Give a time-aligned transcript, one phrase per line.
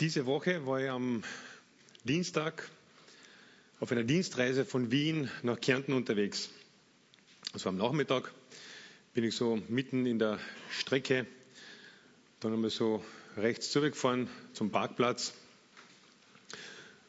[0.00, 1.24] Diese Woche war ich am
[2.04, 2.70] Dienstag
[3.80, 6.50] auf einer Dienstreise von Wien nach Kärnten unterwegs.
[7.52, 8.32] Also am Nachmittag
[9.12, 10.38] bin ich so mitten in der
[10.70, 11.26] Strecke,
[12.38, 13.04] dann haben wir so
[13.36, 15.34] rechts zurückgefahren zum Parkplatz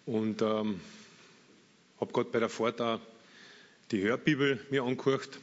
[0.07, 0.81] und ähm,
[1.99, 2.99] habe gerade bei der Fahrt auch
[3.91, 5.37] die Hörbibel mir angehört.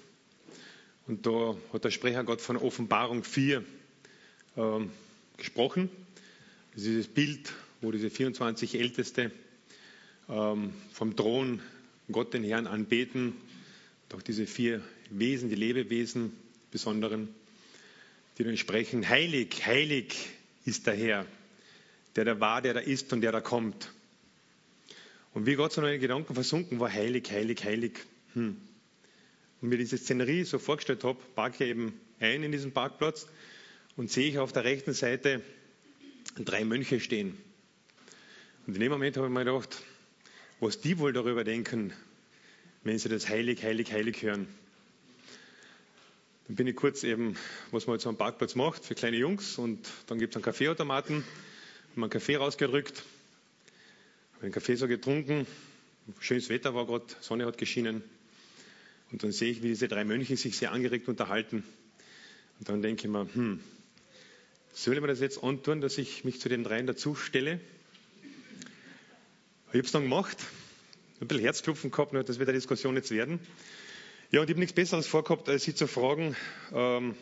[1.07, 3.63] Und da hat der Sprecher Gott von Offenbarung 4
[4.57, 4.91] ähm,
[5.37, 5.89] gesprochen.
[6.77, 9.31] Das ist dieses Bild, wo diese 24 Älteste
[10.29, 11.63] ähm, vom Thron
[12.13, 13.33] Gott den Herrn anbeten.
[14.11, 16.35] Doch diese vier Wesen, die Lebewesen,
[16.71, 17.29] besonderen,
[18.37, 20.17] die dann sprechen, heilig, heilig
[20.67, 21.27] ist der Herr,
[22.15, 23.91] der da war, der da ist und der da kommt.
[25.33, 27.93] Und wie Gott so in den Gedanken versunken war, heilig, heilig, heilig.
[28.35, 28.59] Hm.
[29.63, 33.27] Und mir diese Szenerie so vorgestellt habe, parke ich eben ein in diesen Parkplatz
[33.97, 35.41] und sehe ich auf der rechten Seite
[36.45, 37.37] drei Mönche stehen.
[38.67, 39.83] Und in dem Moment habe ich mir gedacht,
[40.61, 41.93] was die wohl darüber denken,
[42.85, 44.47] wenn sie das heilig, heilig, heilig hören.
[46.47, 47.37] Dann bin ich kurz eben,
[47.73, 51.25] was man jetzt am Parkplatz macht für kleine Jungs und dann gibt es einen Kaffeeautomaten,
[51.93, 53.03] haben einen Kaffee rausgedrückt,
[54.35, 55.47] habe den Kaffee so getrunken,
[56.21, 58.05] schönes Wetter war gerade, Sonne hat geschienen
[59.11, 61.65] und dann sehe ich, wie diese drei Mönche sich sehr angeregt unterhalten
[62.61, 63.61] und dann denke ich mir, hm,
[64.77, 67.61] soll ich mir das jetzt antun, dass ich mich zu den dreien dazu stelle?
[69.69, 70.37] Ich habe es dann gemacht,
[71.21, 73.41] ein bisschen Herzklopfen gehabt, das wird eine Diskussion jetzt werden.
[74.31, 76.37] Ja, und ich habe nichts Besseres vorgehabt, als Sie zu fragen,
[76.75, 77.15] ähm,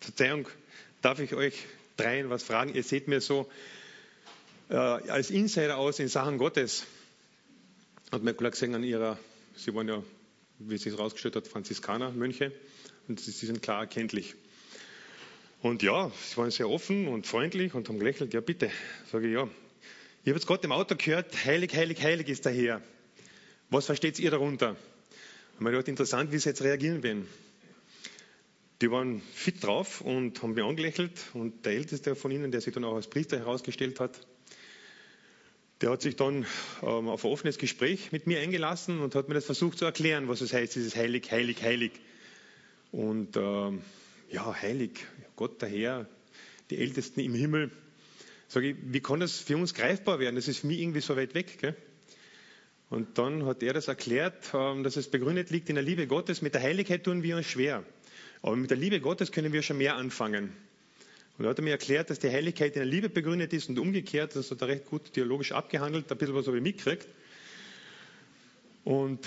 [0.00, 0.46] Verzeihung,
[1.00, 1.54] darf ich euch
[1.96, 2.74] dreien was fragen?
[2.74, 3.50] Ihr seht mir so
[4.68, 6.84] äh, als Insider aus in Sachen Gottes.
[8.10, 9.18] Hat mir klar gesehen an Ihrer,
[9.56, 10.02] Sie waren ja,
[10.58, 12.52] wie sich herausgestellt hat, Franziskaner, Mönche,
[13.08, 14.34] und Sie sind klar erkenntlich.
[15.62, 18.34] Und ja, sie waren sehr offen und freundlich und haben gelächelt.
[18.34, 18.70] Ja, bitte.
[19.12, 19.44] Sage ich, ja.
[20.24, 22.82] Ich habe jetzt gerade im Auto gehört, heilig, heilig, heilig ist der Herr.
[23.70, 24.70] Was versteht ihr darunter?
[25.56, 27.28] Und mir gedacht, interessant, wie sie jetzt reagieren werden.
[28.80, 31.12] Die waren fit drauf und haben mich angelächelt.
[31.32, 34.18] Und der Älteste von ihnen, der sich dann auch als Priester herausgestellt hat,
[35.80, 36.44] der hat sich dann
[36.82, 40.26] ähm, auf ein offenes Gespräch mit mir eingelassen und hat mir das versucht zu erklären,
[40.26, 41.92] was es heißt, dieses heilig, heilig, heilig.
[42.90, 43.82] Und ähm,
[44.32, 45.06] ja, heilig,
[45.42, 46.06] Gott der Herr,
[46.70, 47.72] die Ältesten im Himmel.
[48.46, 50.36] Sage ich, wie kann das für uns greifbar werden?
[50.36, 51.58] Das ist für mich irgendwie so weit weg.
[51.58, 51.74] Gell?
[52.90, 56.42] Und dann hat er das erklärt, ähm, dass es begründet liegt in der Liebe Gottes.
[56.42, 57.82] Mit der Heiligkeit tun wir uns schwer.
[58.40, 60.52] Aber mit der Liebe Gottes können wir schon mehr anfangen.
[61.38, 64.36] Und er hat mir erklärt, dass die Heiligkeit in der Liebe begründet ist und umgekehrt.
[64.36, 67.08] Das hat er recht gut theologisch abgehandelt, ein bisschen was habe ich mitgekriegt.
[68.84, 69.26] Und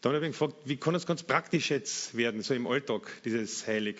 [0.00, 3.64] dann habe ich gefragt, wie kann das ganz praktisch jetzt werden, so im Alltag, dieses
[3.64, 3.98] Heilig?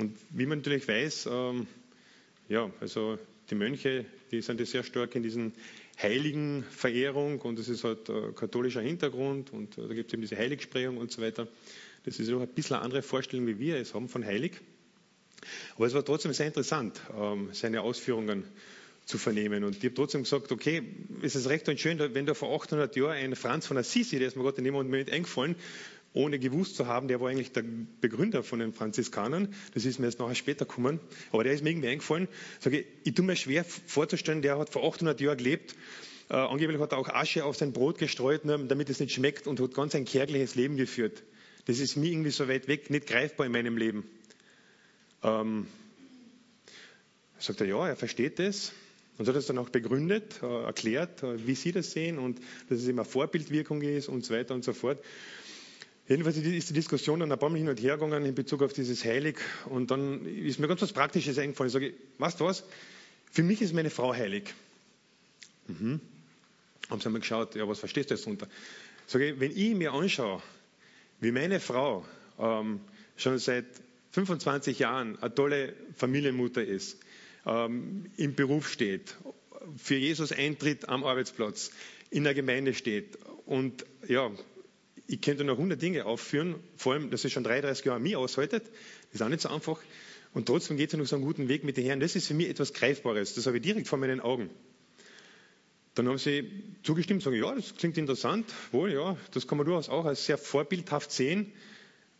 [0.00, 1.66] Und wie man natürlich weiß, ähm,
[2.48, 3.18] ja, also
[3.50, 5.52] die Mönche, die sind ja sehr stark in diesen
[6.00, 10.22] heiligen Verehrung und es ist halt äh, katholischer Hintergrund und äh, da gibt es eben
[10.22, 11.48] diese Heiligsprechung und so weiter.
[12.04, 14.52] Das ist auch ein bisschen eine andere Vorstellung, wie wir es haben von heilig.
[15.76, 18.44] Aber es war trotzdem sehr interessant, ähm, seine Ausführungen
[19.04, 19.64] zu vernehmen.
[19.64, 20.82] Und ich habe trotzdem gesagt, okay,
[21.20, 24.28] es ist recht und schön, wenn da vor 800 Jahren ein Franz von Assisi, der
[24.28, 25.56] ist mir gerade in dem Moment eingefallen,
[26.12, 27.64] ohne gewusst zu haben, der war eigentlich der
[28.00, 29.54] Begründer von den Franziskanern.
[29.74, 30.98] Das ist mir jetzt nachher später gekommen.
[31.30, 32.28] Aber der ist mir irgendwie eingefallen.
[32.58, 35.76] Sage ich, ich tue mir schwer vorzustellen, der hat vor 800 Jahren gelebt.
[36.28, 39.46] Äh, angeblich hat er auch Asche auf sein Brot gestreut, nur damit es nicht schmeckt
[39.46, 41.22] und hat ganz ein kärgliches Leben geführt.
[41.66, 44.04] Das ist mir irgendwie so weit weg, nicht greifbar in meinem Leben.
[45.22, 45.66] Ähm,
[47.38, 48.72] sagt er, ja, er versteht das.
[49.18, 52.18] Und so hat er es dann auch begründet, äh, erklärt, äh, wie Sie das sehen
[52.18, 54.98] und dass es immer Vorbildwirkung ist und so weiter und so fort.
[56.10, 58.72] Jedenfalls ist die Diskussion dann ein paar Mal hin und her gegangen in Bezug auf
[58.72, 59.38] dieses Heilig.
[59.66, 61.68] Und dann ist mir ganz was Praktisches eingefallen.
[61.68, 62.64] Ich sage, weißt du was?
[63.30, 64.52] Für mich ist meine Frau heilig.
[65.68, 66.00] Mhm.
[66.90, 68.48] Haben sie einmal geschaut, ja, was verstehst du jetzt darunter?
[69.06, 70.42] Sage wenn ich mir anschaue,
[71.20, 72.04] wie meine Frau
[72.40, 72.80] ähm,
[73.16, 73.66] schon seit
[74.10, 76.98] 25 Jahren eine tolle Familienmutter ist,
[77.46, 79.14] ähm, im Beruf steht,
[79.76, 81.70] für Jesus eintritt am Arbeitsplatz,
[82.10, 84.32] in der Gemeinde steht und ja,
[85.10, 88.64] ich könnte noch 100 Dinge aufführen, vor allem, dass es schon 33 Jahre mich aushaltet.
[88.66, 89.80] Das ist auch nicht so einfach.
[90.32, 91.98] Und trotzdem geht es noch so einen guten Weg mit den Herren.
[91.98, 93.34] Das ist für mich etwas Greifbares.
[93.34, 94.50] Das habe ich direkt vor meinen Augen.
[95.96, 96.48] Dann haben sie
[96.84, 98.46] zugestimmt, sagen, ja, das klingt interessant.
[98.70, 101.52] Wohl, ja, das kann man durchaus auch als sehr vorbildhaft sehen.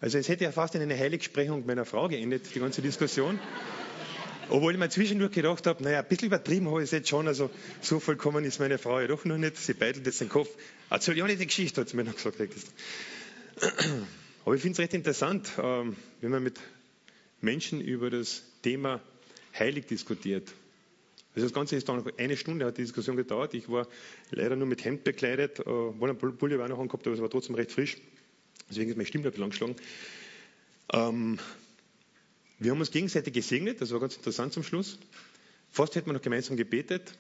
[0.01, 3.39] Also es hätte ja fast in eine Heiligsprechung meiner Frau geendet, die ganze Diskussion.
[4.51, 7.29] Obwohl ich mir zwischendurch gedacht habe, naja, ein bisschen übertrieben habe ich es jetzt schon,
[7.29, 7.51] also
[7.81, 9.57] so vollkommen ist meine Frau ja doch noch nicht.
[9.57, 10.49] Sie beitelt jetzt den Kopf.
[10.91, 12.37] Erzähl ja nicht die Geschichte, hat sie mir noch gesagt.
[14.45, 16.59] Aber ich finde es recht interessant, ähm, wenn man mit
[17.41, 19.01] Menschen über das Thema
[19.57, 20.53] heilig diskutiert.
[21.35, 23.55] Also das Ganze ist dann noch eine Stunde, hat die Diskussion gedauert.
[23.55, 23.87] Ich war
[24.31, 27.55] leider nur mit Hemd bekleidet, äh, wollte einen Pullover noch angehabt, aber es war trotzdem
[27.55, 27.99] recht frisch.
[28.69, 29.77] Deswegen ist meine Stimme ein bisschen angeschlagen.
[30.93, 31.39] Ähm,
[32.61, 34.99] wir haben uns gegenseitig gesegnet, das war ganz interessant zum Schluss.
[35.71, 37.19] Fast hätten wir noch gemeinsam gebetet.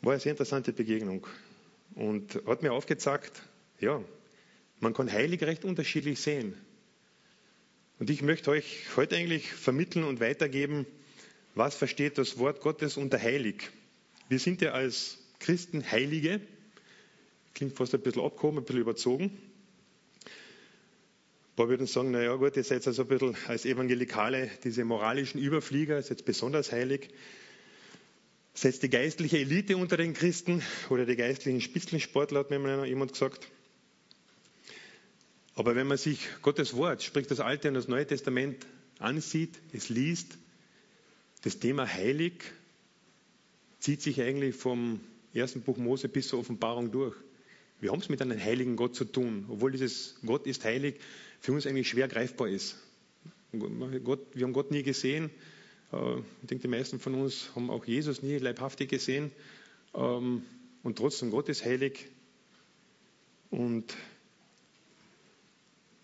[0.00, 1.26] War eine sehr interessante Begegnung
[1.96, 3.42] und hat mir aufgezeigt,
[3.80, 4.02] ja,
[4.80, 6.54] man kann Heilige recht unterschiedlich sehen.
[7.98, 10.86] Und ich möchte euch heute eigentlich vermitteln und weitergeben,
[11.54, 13.70] was versteht das Wort Gottes unter heilig.
[14.28, 16.40] Wir sind ja als Christen Heilige.
[17.54, 19.38] Klingt fast ein bisschen abgehoben, ein bisschen überzogen.
[21.52, 25.38] Ein paar würden sagen, naja gut, ihr seid also ein bisschen als Evangelikale diese moralischen
[25.38, 27.10] Überflieger, seid besonders heilig.
[28.54, 33.48] Seid die geistliche Elite unter den Christen oder die geistlichen Spitzensportler, hat mir jemand gesagt.
[35.54, 38.66] Aber wenn man sich Gottes Wort, sprich das Alte und das Neue Testament
[38.98, 40.38] ansieht, es liest,
[41.42, 42.44] das Thema heilig
[43.78, 45.00] zieht sich eigentlich vom
[45.34, 47.14] ersten Buch Mose bis zur Offenbarung durch.
[47.78, 50.94] Wir haben es mit einem heiligen Gott zu tun, obwohl dieses Gott ist heilig
[51.42, 52.76] für uns eigentlich schwer greifbar ist.
[53.52, 55.28] Gott, wir haben Gott nie gesehen.
[55.92, 59.32] Äh, ich denke, die meisten von uns haben auch Jesus nie leibhaftig gesehen.
[59.92, 60.44] Ähm,
[60.84, 62.06] und trotzdem, Gott ist heilig.
[63.50, 63.92] Und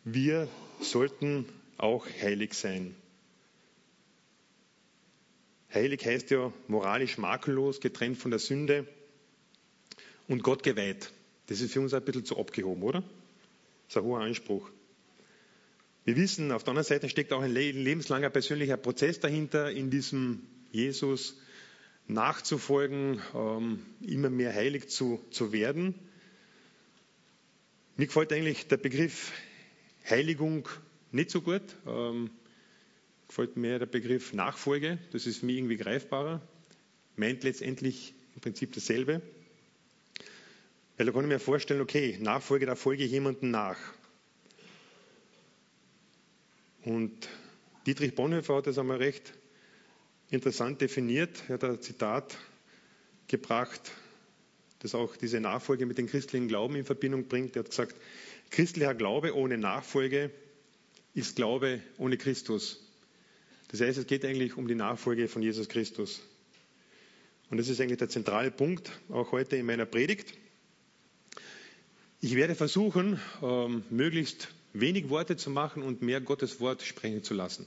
[0.04, 0.48] wir
[0.80, 1.46] sollten
[1.78, 2.96] auch heilig sein.
[5.72, 8.88] Heilig heißt ja moralisch makellos, getrennt von der Sünde
[10.26, 11.12] und Gott geweiht.
[11.46, 13.02] Das ist für uns ein bisschen zu abgehoben, oder?
[13.86, 14.68] Das ist ein hoher Anspruch.
[16.08, 20.40] Wir wissen, auf der anderen Seite steckt auch ein lebenslanger persönlicher Prozess dahinter, in diesem
[20.72, 21.36] Jesus
[22.06, 25.94] nachzufolgen, ähm, immer mehr heilig zu, zu werden.
[27.98, 29.32] Mir gefällt eigentlich der Begriff
[30.08, 30.66] Heiligung
[31.12, 31.60] nicht so gut.
[31.86, 32.30] Ähm,
[33.26, 34.96] gefällt mir der Begriff Nachfolge.
[35.12, 36.40] Das ist für mich irgendwie greifbarer.
[37.16, 39.20] Meint letztendlich im Prinzip dasselbe.
[40.96, 43.76] Weil da kann ich mir vorstellen, okay, Nachfolge, da folge ich jemandem nach.
[46.88, 47.28] Und
[47.84, 49.34] Dietrich Bonhoeffer hat das einmal recht
[50.30, 51.42] interessant definiert.
[51.48, 52.38] Er hat ein Zitat
[53.26, 53.92] gebracht,
[54.78, 57.56] das auch diese Nachfolge mit dem christlichen Glauben in Verbindung bringt.
[57.56, 57.94] Er hat gesagt,
[58.48, 60.30] Christlicher Glaube ohne Nachfolge
[61.12, 62.82] ist Glaube ohne Christus.
[63.70, 66.22] Das heißt, es geht eigentlich um die Nachfolge von Jesus Christus.
[67.50, 70.32] Und das ist eigentlich der zentrale Punkt, auch heute in meiner Predigt.
[72.22, 77.34] Ich werde versuchen, ähm, möglichst wenig Worte zu machen und mehr Gottes Wort sprechen zu
[77.34, 77.66] lassen.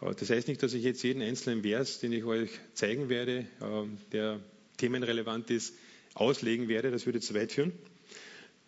[0.00, 3.98] Das heißt nicht, dass ich jetzt jeden einzelnen Vers, den ich euch zeigen werde, ähm,
[4.12, 4.38] der
[4.76, 5.74] themenrelevant ist,
[6.14, 6.90] auslegen werde.
[6.92, 7.72] Das würde zu weit führen.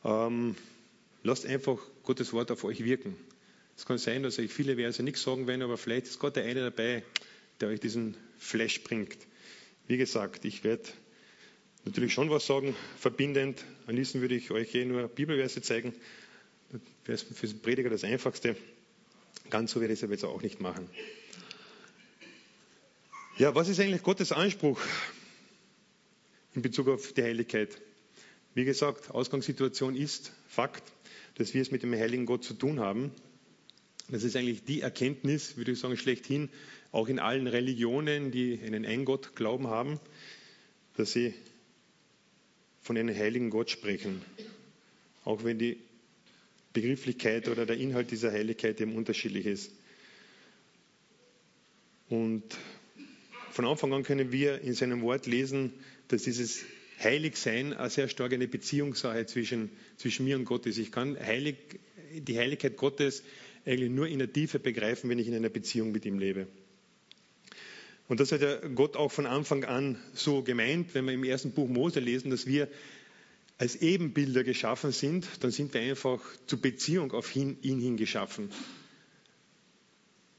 [0.04, 0.56] Ähm,
[1.22, 3.14] Lasst einfach Gottes Wort auf euch wirken.
[3.76, 6.44] Es kann sein, dass euch viele Verse nichts sagen werden, aber vielleicht ist Gott der
[6.44, 7.02] eine dabei,
[7.60, 9.18] der euch diesen Flash bringt.
[9.86, 10.84] Wie gesagt, ich werde
[11.84, 13.62] natürlich schon was sagen, verbindend.
[13.86, 15.92] Am liebsten würde ich euch eh nur Bibelverse zeigen.
[17.04, 18.56] Wäre für den Prediger das Einfachste.
[19.50, 20.88] Ganz so werde ich es aber jetzt auch nicht machen.
[23.38, 24.80] Ja, was ist eigentlich Gottes Anspruch
[26.54, 27.80] in Bezug auf die Heiligkeit?
[28.54, 30.82] Wie gesagt, Ausgangssituation ist Fakt
[31.40, 33.12] dass wir es mit dem heiligen Gott zu tun haben.
[34.08, 36.50] Das ist eigentlich die Erkenntnis, würde ich sagen, schlechthin,
[36.92, 39.98] auch in allen Religionen, die einen Eingott glauben haben,
[40.98, 41.32] dass sie
[42.82, 44.20] von einem heiligen Gott sprechen.
[45.24, 45.78] Auch wenn die
[46.72, 49.72] Begrifflichkeit oder der Inhalt dieser Heiligkeit eben unterschiedlich ist.
[52.08, 52.42] Und
[53.50, 55.72] von Anfang an können wir in seinem Wort lesen,
[56.08, 56.64] dass dieses
[57.02, 60.78] heilig sein eine sehr stark eine Beziehungssache zwischen, zwischen mir und Gott ist.
[60.78, 61.56] Ich kann heilig,
[62.12, 63.22] die Heiligkeit Gottes
[63.64, 66.46] eigentlich nur in der Tiefe begreifen, wenn ich in einer Beziehung mit ihm lebe.
[68.08, 71.52] Und das hat ja Gott auch von Anfang an so gemeint, wenn wir im ersten
[71.52, 72.68] Buch Mose lesen, dass wir
[73.60, 78.50] als Ebenbilder geschaffen sind, dann sind wir einfach zur Beziehung auf ihn, hin geschaffen.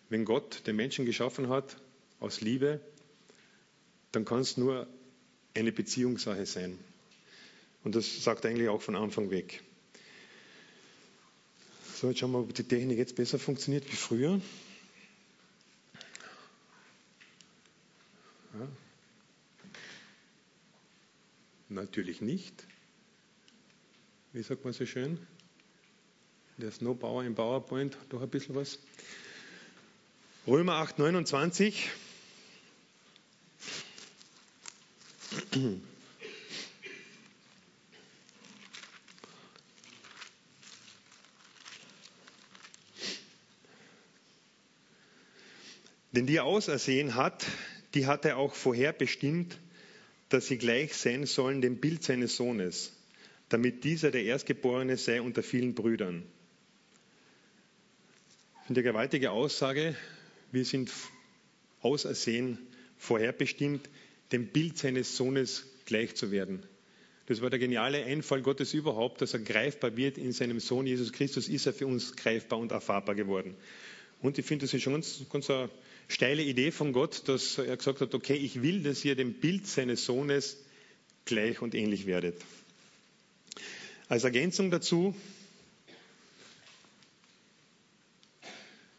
[0.10, 1.78] Wenn Gott den Menschen geschaffen hat
[2.20, 2.82] aus Liebe,
[4.12, 4.88] dann kann es nur
[5.54, 6.80] eine Beziehungssache sein.
[7.84, 9.62] Und das sagt eigentlich auch von Anfang weg.
[11.94, 14.42] So, jetzt schauen wir, ob die Technik jetzt besser funktioniert wie früher.
[18.56, 18.68] Ja.
[21.70, 22.66] Natürlich nicht.
[24.34, 25.20] Wie sagt man so schön?
[26.80, 28.80] No power in PowerPoint, doch ein bisschen was.
[30.48, 31.90] Römer 8, 29.
[46.14, 47.46] Denn die er ausersehen hat,
[47.96, 49.58] die hat er auch vorherbestimmt,
[50.30, 52.94] dass sie gleich sein sollen dem Bild seines Sohnes,
[53.52, 56.24] damit dieser der Erstgeborene sei unter vielen Brüdern.
[58.62, 59.96] Ich finde eine gewaltige Aussage.
[60.54, 60.90] Wir sind
[61.82, 62.60] ausersehen,
[62.98, 63.90] vorherbestimmt,
[64.32, 66.66] dem Bild seines Sohnes gleich zu werden.
[67.26, 71.12] Das war der geniale Einfall Gottes überhaupt, dass er greifbar wird in seinem Sohn Jesus
[71.12, 73.56] Christus, ist er für uns greifbar und erfahrbar geworden.
[74.22, 75.70] Und ich finde, das ist schon ganz, ganz eine
[76.08, 79.68] steile Idee von Gott, dass er gesagt hat, okay, ich will, dass ihr dem Bild
[79.68, 80.64] seines Sohnes
[81.26, 82.36] gleich und ähnlich werdet.
[84.12, 85.16] Als Ergänzung dazu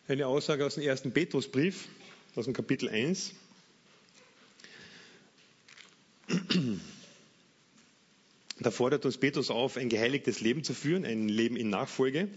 [0.09, 1.89] eine Aussage aus dem ersten Petrusbrief,
[2.35, 3.35] aus dem Kapitel 1.
[8.61, 12.29] Da fordert uns Petrus auf, ein geheiligtes Leben zu führen, ein Leben in Nachfolge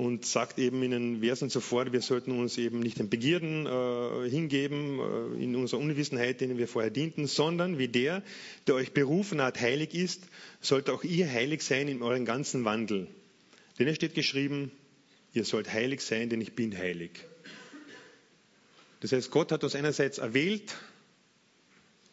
[0.00, 4.30] und sagt eben in den Versen zuvor, wir sollten uns eben nicht den Begierden äh,
[4.30, 8.22] hingeben äh, in unserer Unwissenheit, denen wir vorher dienten, sondern wie der,
[8.66, 10.22] der euch berufen hat, heilig ist,
[10.62, 13.08] sollt auch ihr heilig sein in eurem ganzen Wandel.
[13.78, 14.70] Denn es steht geschrieben,
[15.34, 17.10] ihr sollt heilig sein, denn ich bin heilig.
[19.00, 20.76] Das heißt, Gott hat uns einerseits erwählt,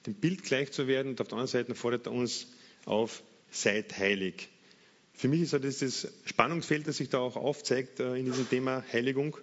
[0.05, 2.47] dem Bild gleich zu werden, und auf der anderen Seite fordert er uns
[2.83, 4.49] auf, seid heilig.
[5.17, 8.83] Für mich ist das das Spannungsfeld, das sich da auch aufzeigt äh, in diesem Thema
[8.93, 9.35] Heiligung,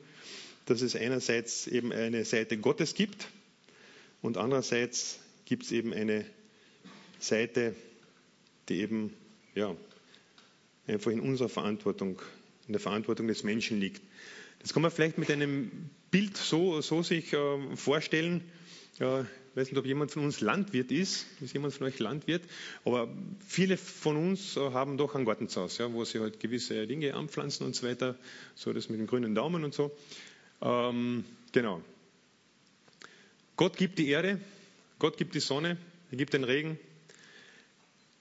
[0.66, 3.26] dass es einerseits eben eine Seite Gottes gibt
[4.22, 6.24] und andererseits gibt es eben eine
[7.18, 7.74] Seite,
[8.68, 9.12] die eben
[9.56, 9.76] ja,
[10.86, 12.22] einfach in unserer Verantwortung,
[12.68, 14.00] in der Verantwortung des Menschen liegt.
[14.60, 18.44] Das kann man vielleicht mit einem Bild so, so sich äh, vorstellen.
[19.00, 21.26] Äh, ich weiß nicht, ob jemand von uns Landwirt ist.
[21.40, 22.42] Ist jemand von euch Landwirt?
[22.84, 23.08] Aber
[23.46, 27.64] viele von uns äh, haben doch ein Gartenhaus, ja, wo sie halt gewisse Dinge anpflanzen
[27.64, 28.16] und so weiter.
[28.56, 29.92] So das mit dem grünen Daumen und so.
[30.60, 31.80] Ähm, genau.
[33.56, 34.40] Gott gibt die Erde,
[34.98, 35.76] Gott gibt die Sonne,
[36.10, 36.76] er gibt den Regen.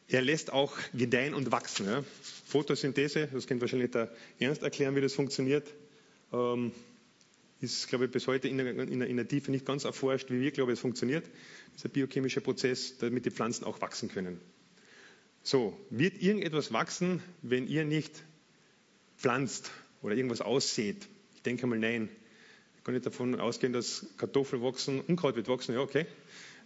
[0.07, 1.87] Er lässt auch gedeihen und wachsen.
[1.87, 2.03] Ja.
[2.45, 5.67] Photosynthese, das kennt wahrscheinlich der Ernst erklären, wie das funktioniert.
[6.31, 6.73] Ähm,
[7.63, 10.29] ist, glaube ich, bis heute in der, in, der, in der, Tiefe nicht ganz erforscht,
[10.29, 11.25] wie wir, glaube ich, es funktioniert,
[11.75, 14.39] dieser biochemische Prozess, damit die Pflanzen auch wachsen können.
[15.41, 18.23] So, wird irgendetwas wachsen, wenn ihr nicht
[19.17, 21.07] pflanzt oder irgendwas aussät?
[21.35, 22.09] Ich denke mal, nein.
[22.77, 26.05] Ich kann nicht davon ausgehen, dass Kartoffeln wachsen, Unkraut wird wachsen, ja, okay.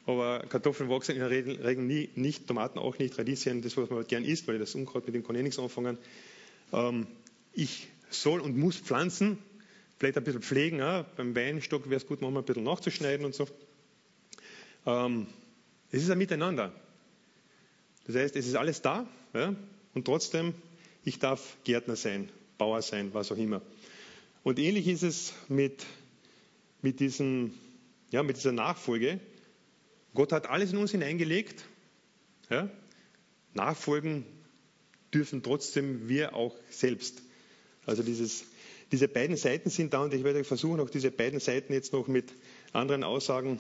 [0.08, 4.00] Aber Kartoffeln wachsen in der Regel nie, nicht, Tomaten auch nicht, Radieschen, das, was man
[4.00, 5.98] halt gern isst, weil das Unkraut mit dem kann ich nichts anfangen.
[6.72, 7.08] Ähm,
[7.54, 9.38] ich soll und muss pflanzen,
[9.98, 10.80] vielleicht ein bisschen pflegen.
[10.80, 11.04] Ja?
[11.16, 13.48] Beim Weinstock wäre es gut, manchmal ein bisschen nachzuschneiden und so.
[14.86, 15.28] Ähm,
[15.92, 16.74] es ist ein Miteinander.
[18.06, 19.54] Das heißt, es ist alles da ja?
[19.94, 20.54] und trotzdem,
[21.04, 23.62] ich darf Gärtner sein, Bauer sein, was auch immer.
[24.44, 25.86] Und ähnlich ist es mit,
[26.82, 27.54] mit, diesem,
[28.12, 29.20] ja, mit dieser Nachfolge.
[30.14, 31.66] Gott hat alles in uns hineingelegt.
[32.50, 32.70] Ja?
[33.54, 34.26] Nachfolgen
[35.14, 37.22] dürfen trotzdem wir auch selbst.
[37.86, 38.46] Also dieses
[38.92, 42.08] diese beiden Seiten sind da und ich werde versuchen, auch diese beiden Seiten jetzt noch
[42.08, 42.32] mit
[42.74, 43.60] anderen Aussagen,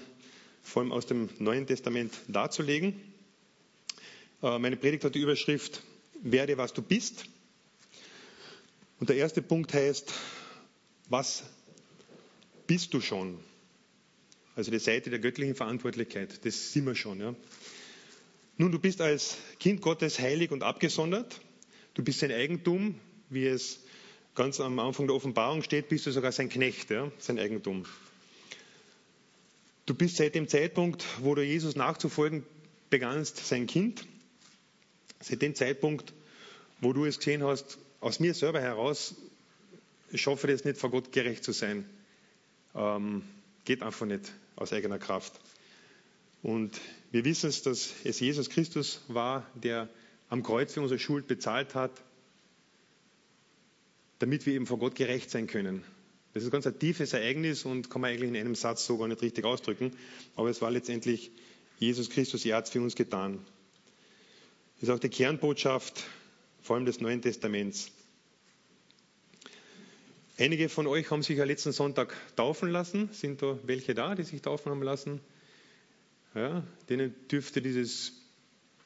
[0.63, 3.01] vor allem aus dem Neuen Testament, darzulegen.
[4.41, 5.83] Äh, meine Predigt hat die Überschrift
[6.21, 7.25] Werde, was du bist.
[8.99, 10.13] Und der erste Punkt heißt,
[11.09, 11.43] was
[12.65, 13.39] bist du schon?
[14.55, 17.19] Also die Seite der göttlichen Verantwortlichkeit, das sind wir schon.
[17.19, 17.35] Ja.
[18.57, 21.39] Nun, du bist als Kind Gottes heilig und abgesondert.
[21.93, 23.81] Du bist sein Eigentum, wie es
[24.37, 27.85] ganz am Anfang der Offenbarung steht, bist du sogar sein Knecht, ja, sein Eigentum.
[29.87, 32.43] Du bist seit dem Zeitpunkt, wo du Jesus nachzufolgen
[32.91, 34.05] begannst, sein Kind.
[35.19, 36.13] Seit dem Zeitpunkt,
[36.81, 39.15] wo du es gesehen hast, aus mir selber heraus,
[40.11, 41.89] ich schaffe es nicht, vor Gott gerecht zu sein.
[42.75, 43.23] Ähm,
[43.65, 45.33] geht einfach nicht aus eigener Kraft.
[46.43, 46.79] Und
[47.11, 49.89] wir wissen es, dass es Jesus Christus war, der
[50.29, 51.91] am Kreuz für unsere Schuld bezahlt hat,
[54.19, 55.83] damit wir eben vor Gott gerecht sein können.
[56.33, 59.07] Das ist ganz ein tiefes Ereignis und kann man eigentlich in einem Satz so gar
[59.07, 59.91] nicht richtig ausdrücken.
[60.35, 61.31] Aber es war letztendlich
[61.79, 63.39] Jesus Christus, er hat für uns getan.
[64.75, 66.03] Das ist auch die Kernbotschaft,
[66.61, 67.91] vor allem des Neuen Testaments.
[70.39, 73.09] Einige von euch haben sich ja letzten Sonntag taufen lassen.
[73.11, 75.19] Sind da welche da, die sich taufen haben lassen?
[76.35, 78.13] Ja, denen dürfte dieses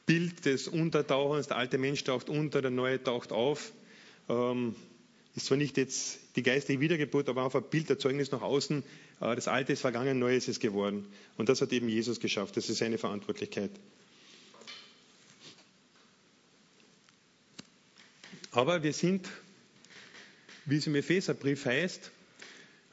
[0.06, 3.72] Bild des Untertauchens, der alte Mensch taucht unter, der neue taucht auf,
[4.30, 4.74] ähm,
[5.34, 8.82] ist zwar nicht jetzt die geistige Wiedergeburt, aber auf ein Bild, der Zeugnis nach außen,
[9.20, 11.06] äh, das Alte ist vergangen, Neues ist geworden.
[11.36, 12.56] Und das hat eben Jesus geschafft.
[12.56, 13.70] Das ist seine Verantwortlichkeit.
[18.50, 19.28] Aber wir sind,
[20.66, 22.10] wie es im Epheserbrief heißt,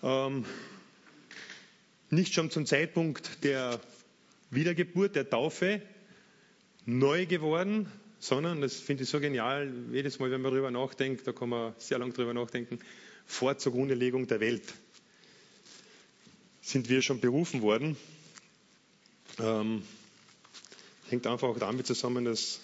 [0.04, 0.46] ähm,
[2.10, 3.82] nicht schon zum Zeitpunkt der
[4.50, 5.82] Wiedergeburt, der Taufe,
[6.86, 11.32] neu geworden, sondern, das finde ich so genial, jedes Mal, wenn man darüber nachdenkt, da
[11.32, 12.80] kann man sehr lange darüber nachdenken,
[13.26, 14.64] vor Zugrundelegung der Welt
[16.62, 17.98] sind wir schon berufen worden.
[19.40, 19.82] Ähm,
[21.10, 22.60] hängt einfach auch damit zusammen, dass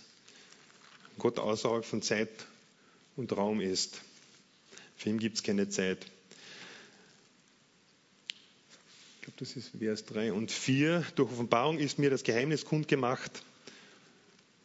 [1.17, 2.29] Gott außerhalb von Zeit
[3.15, 4.01] und Raum ist.
[4.97, 6.05] Für ihn gibt es keine Zeit.
[9.15, 11.03] Ich glaube, das ist Vers 3 und 4.
[11.15, 13.41] Durch Offenbarung ist mir das Geheimnis kundgemacht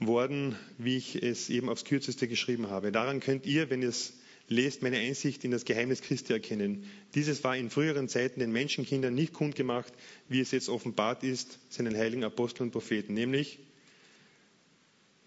[0.01, 2.91] worden, wie ich es eben aufs Kürzeste geschrieben habe.
[2.91, 4.15] Daran könnt ihr, wenn ihr es
[4.49, 6.85] lest, meine Einsicht in das Geheimnis Christi erkennen.
[7.15, 9.93] Dieses war in früheren Zeiten den Menschenkindern nicht kundgemacht,
[10.29, 13.61] wie es jetzt offenbart ist, seinen heiligen Aposteln und Propheten, nämlich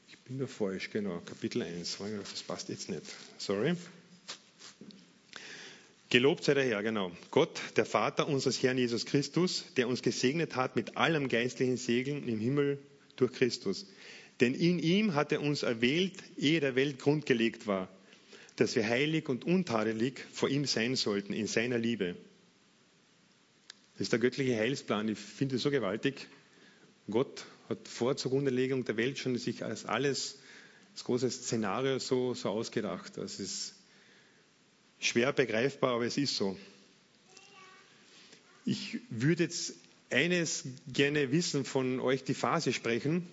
[0.09, 1.97] ich bin da falsch, genau, Kapitel 1.
[2.31, 3.03] Das passt jetzt nicht.
[3.37, 3.75] Sorry.
[6.09, 7.11] Gelobt sei der Herr, genau.
[7.29, 12.27] Gott, der Vater unseres Herrn Jesus Christus, der uns gesegnet hat mit allem geistlichen Segen
[12.27, 12.77] im Himmel
[13.17, 13.85] durch Christus.
[14.39, 17.87] Denn in ihm hat er uns erwählt, ehe der Welt grundgelegt war,
[18.55, 22.15] dass wir heilig und untadelig vor ihm sein sollten in seiner Liebe.
[23.93, 25.07] Das ist der göttliche Heilsplan.
[25.09, 26.27] Ich finde es so gewaltig.
[27.09, 30.39] Gott hat vor Zugrundelegung der Welt schon sich als alles,
[30.93, 33.17] das große Szenario so, so ausgedacht.
[33.17, 33.75] Das ist
[34.99, 36.57] schwer begreifbar, aber es ist so.
[38.65, 39.73] Ich würde jetzt
[40.09, 43.27] eines gerne wissen von euch, die Phase sprechen.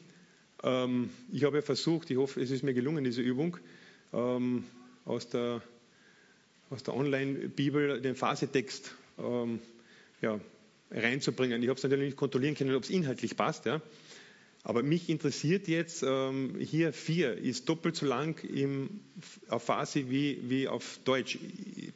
[0.63, 3.57] Ähm, ich habe versucht, ich hoffe, es ist mir gelungen, diese Übung,
[4.13, 4.65] ähm,
[5.05, 5.63] aus der,
[6.71, 9.61] aus der Online-Bibel den Phasetext ähm,
[10.21, 10.39] ja,
[10.91, 11.63] reinzubringen.
[11.63, 13.67] Ich habe es natürlich nicht kontrollieren können, ob es inhaltlich passt.
[13.67, 13.81] Ja.
[14.63, 19.01] Aber mich interessiert jetzt, ähm, hier vier ist doppelt so lang im,
[19.49, 21.39] auf Farsi wie, wie auf Deutsch.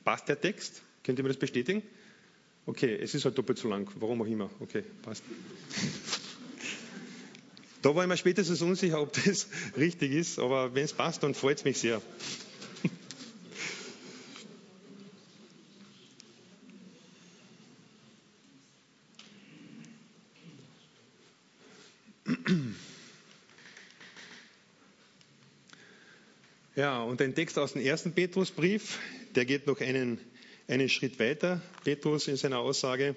[0.04, 0.82] Passt der Text?
[1.02, 1.82] Könnt ihr mir das bestätigen?
[2.64, 4.48] Okay, es ist halt doppelt so lang, warum auch immer.
[4.60, 5.22] Okay, passt.
[7.84, 11.34] Da war ich mir spätestens unsicher, ob das richtig ist, aber wenn es passt, dann
[11.34, 12.00] freut es mich sehr.
[26.76, 28.98] Ja, und ein Text aus dem ersten Petrusbrief,
[29.36, 30.18] der geht noch einen,
[30.66, 33.14] einen Schritt weiter, Petrus in seiner Aussage.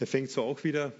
[0.00, 0.92] Er fängt so auch wieder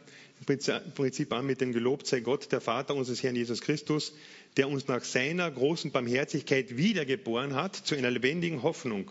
[0.46, 4.14] Prinzip an mit dem Gelobt sei Gott, der Vater unseres Herrn Jesus Christus,
[4.56, 9.10] der uns nach seiner großen Barmherzigkeit wiedergeboren hat zu einer lebendigen Hoffnung.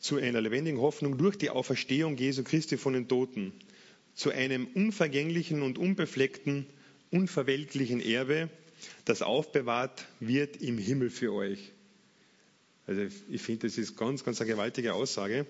[0.00, 3.52] Zu einer lebendigen Hoffnung durch die Auferstehung Jesu Christi von den Toten.
[4.14, 6.66] Zu einem unvergänglichen und unbefleckten,
[7.10, 8.50] unverwelklichen Erbe,
[9.04, 11.70] das aufbewahrt wird im Himmel für euch.
[12.86, 15.46] Also ich finde, das ist ganz, ganz eine gewaltige Aussage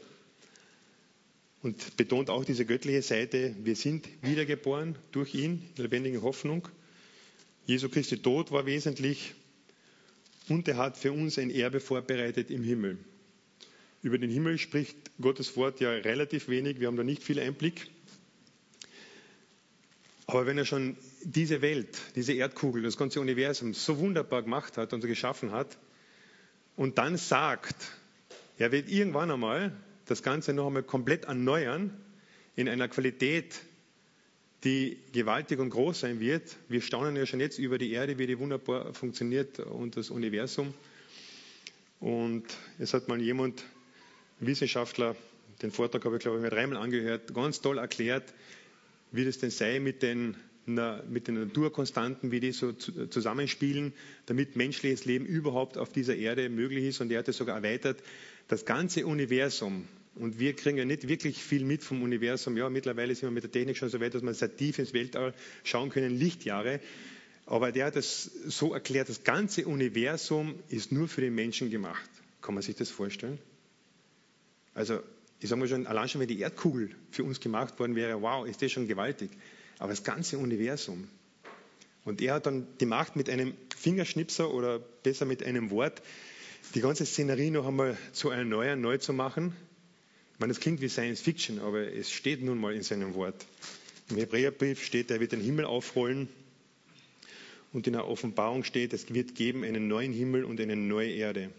[1.63, 3.55] und betont auch diese göttliche Seite.
[3.63, 6.69] Wir sind wiedergeboren durch ihn, in lebendige Hoffnung.
[7.67, 9.35] Jesu Christi Tod war wesentlich
[10.49, 12.99] und er hat für uns ein Erbe vorbereitet im Himmel.
[14.03, 17.89] Über den Himmel spricht Gottes Wort ja relativ wenig, wir haben da nicht viel Einblick.
[20.27, 24.93] Aber wenn er schon diese Welt, diese Erdkugel, das ganze Universum so wunderbar gemacht hat
[24.93, 25.79] und geschaffen hat
[26.75, 27.77] und dann sagt,
[28.59, 29.73] er wird irgendwann einmal
[30.13, 31.91] das Ganze noch einmal komplett erneuern
[32.55, 33.61] in einer Qualität,
[34.63, 36.55] die gewaltig und groß sein wird.
[36.69, 40.75] Wir staunen ja schon jetzt über die Erde, wie die wunderbar funktioniert und das Universum.
[41.99, 42.45] Und
[42.79, 43.65] es hat mal jemand,
[44.39, 45.17] Wissenschaftler,
[45.63, 48.35] den Vortrag habe ich glaube ich mir dreimal angehört, ganz toll erklärt,
[49.13, 53.95] wie das denn sei mit den, mit den Naturkonstanten, wie die so zusammenspielen,
[54.27, 57.01] damit menschliches Leben überhaupt auf dieser Erde möglich ist.
[57.01, 58.03] Und er hat es sogar erweitert,
[58.49, 62.57] das ganze Universum, und wir kriegen ja nicht wirklich viel mit vom Universum.
[62.57, 64.93] Ja, mittlerweile sind wir mit der Technik schon so weit, dass wir sehr tief ins
[64.93, 65.33] Weltall
[65.65, 66.81] schauen können, Lichtjahre.
[67.47, 72.09] Aber der hat es so erklärt, das ganze Universum ist nur für den Menschen gemacht.
[72.41, 73.39] Kann man sich das vorstellen?
[74.75, 75.01] Also
[75.41, 78.47] ich sage mal schon, allein schon, wenn die Erdkugel für uns gemacht worden wäre, wow,
[78.47, 79.31] ist das schon gewaltig.
[79.79, 81.09] Aber das ganze Universum.
[82.05, 86.03] Und er hat dann die Macht mit einem Fingerschnipser oder besser mit einem Wort,
[86.75, 89.55] die ganze Szenerie noch einmal zu erneuern, neu zu machen.
[90.35, 93.47] Ich meine, das klingt wie Science Fiction, aber es steht nun mal in seinem Wort.
[94.11, 96.29] Im Hebräerbrief steht, er wird den Himmel aufrollen.
[97.73, 101.51] Und in der Offenbarung steht, es wird geben einen neuen Himmel und eine neue Erde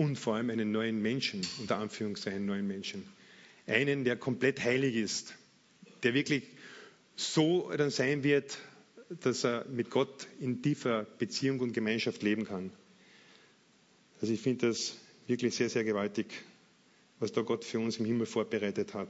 [0.00, 3.04] und vor allem einen neuen Menschen, unter Anführungszeichen neuen Menschen.
[3.66, 5.34] Einen, der komplett heilig ist,
[6.02, 6.44] der wirklich
[7.16, 8.56] so dann sein wird,
[9.20, 12.70] dass er mit Gott in tiefer Beziehung und Gemeinschaft leben kann.
[14.22, 16.28] Also ich finde das wirklich sehr, sehr gewaltig,
[17.20, 19.08] was da Gott für uns im Himmel vorbereitet hat.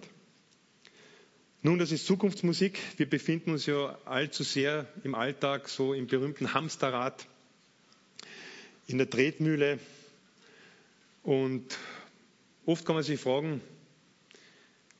[1.62, 2.78] Nun, das ist Zukunftsmusik.
[2.96, 7.26] Wir befinden uns ja allzu sehr im Alltag, so im berühmten Hamsterrad,
[8.86, 9.78] in der Tretmühle.
[11.22, 11.78] Und
[12.66, 13.60] oft kann man sich fragen,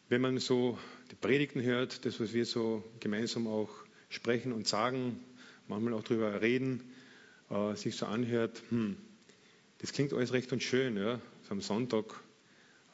[0.09, 0.79] wenn man so
[1.11, 3.71] die Predigten hört, das, was wir so gemeinsam auch
[4.09, 5.19] sprechen und sagen,
[5.67, 6.83] manchmal auch darüber reden,
[7.49, 8.97] äh, sich so anhört, hm,
[9.79, 12.05] das klingt alles recht und schön, ja, so am Sonntag.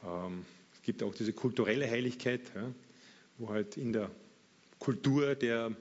[0.07, 2.41] Ähm, es gibt auch diese kulturelle Heiligkeit,
[3.37, 4.09] wo halt in der
[4.79, 5.75] Kultur der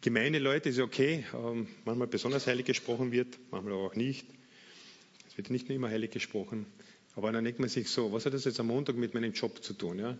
[0.00, 4.26] Gemeindeleute ist okay, ähm, manchmal besonders heilig gesprochen wird, manchmal auch nicht.
[5.28, 6.66] Es wird nicht nur immer heilig gesprochen.
[7.14, 9.62] Aber dann denkt man sich so, was hat das jetzt am Montag mit meinem Job
[9.62, 9.98] zu tun?
[9.98, 10.18] Ja?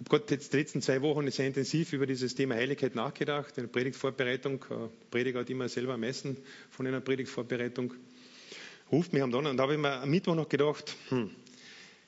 [0.00, 3.58] Ich habe Gott jetzt die letzten zwei Wochen sehr intensiv über dieses Thema Heiligkeit nachgedacht,
[3.58, 4.64] in der Predigtvorbereitung.
[4.70, 6.36] Äh, Prediger hat immer selber am meisten
[6.70, 7.94] von einer Predigtvorbereitung.
[8.90, 11.30] Ruft mich am Donner und da habe ich mir am Mittwoch noch gedacht, hm,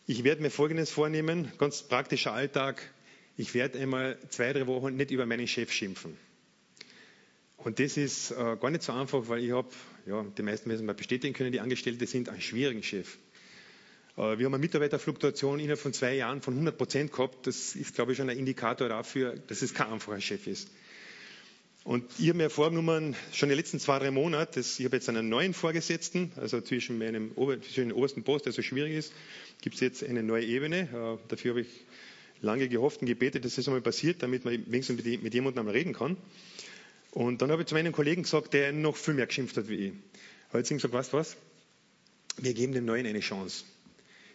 [0.06, 2.82] ich werde mir Folgendes vornehmen, ganz praktischer Alltag.
[3.36, 6.16] Ich werde einmal zwei, drei Wochen nicht über meinen Chef schimpfen.
[7.58, 9.68] Und das ist äh, gar nicht so einfach, weil ich habe,
[10.06, 13.18] ja, die meisten müssen mal bestätigen können, die Angestellte sind einen schwierigen Chef.
[14.16, 17.46] Äh, wir haben eine Mitarbeiterfluktuation innerhalb von zwei Jahren von 100 Prozent gehabt.
[17.46, 20.70] Das ist, glaube ich, schon ein Indikator dafür, dass es kein einfacher Chef ist.
[21.82, 25.28] Und ich habe mir vorgenommen, schon die letzten zwei, drei Monate, ich habe jetzt einen
[25.30, 29.12] neuen Vorgesetzten, also zwischen meinem zwischen dem obersten Post, der so schwierig ist,
[29.62, 30.80] gibt es jetzt eine neue Ebene.
[30.80, 31.68] Äh, dafür habe ich
[32.42, 35.74] lange gehofft und gebetet, dass das einmal passiert, damit man wenigstens mit, mit jemandem einmal
[35.74, 36.16] reden kann.
[37.12, 39.86] Und dann habe ich zu meinem Kollegen gesagt, der noch viel mehr geschimpft hat wie
[39.86, 39.92] ich.
[40.50, 41.36] Habe ich ihm gesagt, weißt du was?
[42.36, 43.64] Wir geben dem Neuen eine Chance.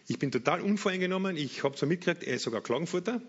[0.08, 1.36] Ich bin total unvoreingenommen.
[1.36, 3.20] Ich habe so mitgekriegt, er ist sogar Klagenfurter.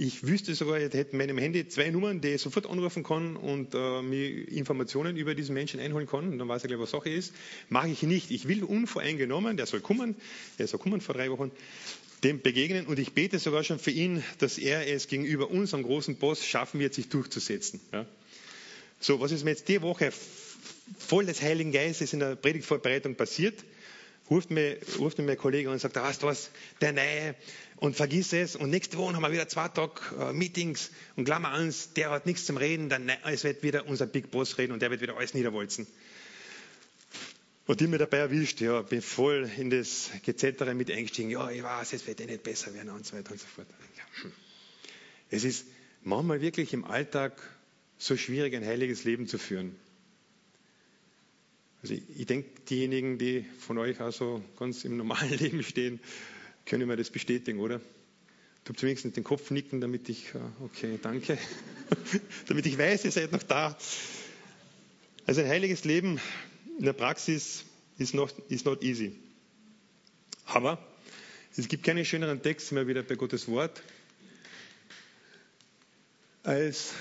[0.00, 3.34] Ich wüsste sogar, ich hätte in meinem Handy zwei Nummern, die ich sofort anrufen kann
[3.34, 6.28] und äh, mir Informationen über diesen Menschen einholen kann.
[6.28, 7.34] Und dann weiß er gleich, was Sache ist.
[7.68, 8.30] Mache ich nicht.
[8.30, 10.14] Ich will unvoreingenommen, der soll kommen,
[10.60, 11.50] der soll kommen vor drei Wochen,
[12.22, 12.86] dem begegnen.
[12.86, 16.78] Und ich bete sogar schon für ihn, dass er es gegenüber unserem großen Boss schaffen
[16.78, 17.80] wird, sich durchzusetzen.
[17.92, 18.06] Ja.
[19.00, 20.12] So, was ist mir jetzt die Woche
[20.96, 23.64] voll des Heiligen Geistes in der Predigtvorbereitung passiert?
[24.30, 27.34] ruft mir, ruft mir mein Kollege und sagt, da weißt du was, der Neue,
[27.80, 28.56] und vergiss es.
[28.56, 32.26] Und nächste Woche haben wir wieder zwei Tage äh, Meetings und Klammer eins, der hat
[32.26, 35.16] nichts zum Reden, dann es wird wieder unser Big Boss reden und der wird wieder
[35.16, 35.86] alles niederwolzen.
[37.66, 41.62] Und ich mir dabei erwischt, ja, bin voll in das Gezettere mit eingestiegen, ja, ich
[41.62, 43.66] weiß, es wird eh nicht besser werden und so weiter und so fort.
[43.96, 44.22] Ja.
[44.22, 44.32] Hm.
[45.30, 45.66] Es ist
[46.02, 47.40] manchmal wirklich im Alltag
[47.98, 49.76] so schwierig, ein heiliges Leben zu führen.
[51.82, 56.00] Also ich, ich denke, diejenigen, die von euch also ganz im normalen Leben stehen,
[56.68, 57.78] können mir das bestätigen, oder?
[58.64, 61.38] Du habt wenigstens den Kopf nicken, damit ich, äh, okay, danke,
[62.46, 63.76] damit ich weiß, ihr seid noch da.
[65.26, 66.20] Also ein heiliges Leben
[66.78, 67.64] in der Praxis
[67.96, 69.16] ist not, is not easy.
[70.44, 70.78] Aber
[71.56, 73.82] es gibt keinen schöneren Text mehr wieder bei Gottes Wort
[76.42, 76.92] als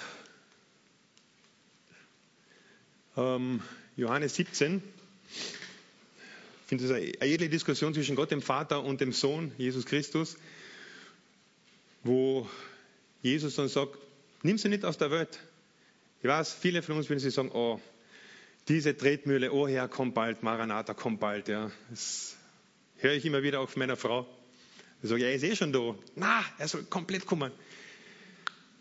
[3.17, 3.61] ähm,
[3.97, 4.81] Johannes 17.
[6.67, 10.35] Ich finde das eine edle Diskussion zwischen Gott, dem Vater und dem Sohn, Jesus Christus,
[12.03, 12.45] wo
[13.21, 13.97] Jesus dann sagt,
[14.43, 15.39] nimm sie nicht aus der Welt.
[16.21, 17.79] Ich weiß, viele von uns würden sie sagen, oh,
[18.67, 21.47] diese Tretmühle, oh Herr, komm bald, Maranatha, komm bald.
[21.47, 21.71] Ja.
[21.89, 22.35] Das
[22.97, 24.27] höre ich immer wieder auch von meiner Frau.
[25.01, 25.95] Ich sage, ja, er ist eh schon da.
[26.17, 27.53] Na, er soll komplett kommen.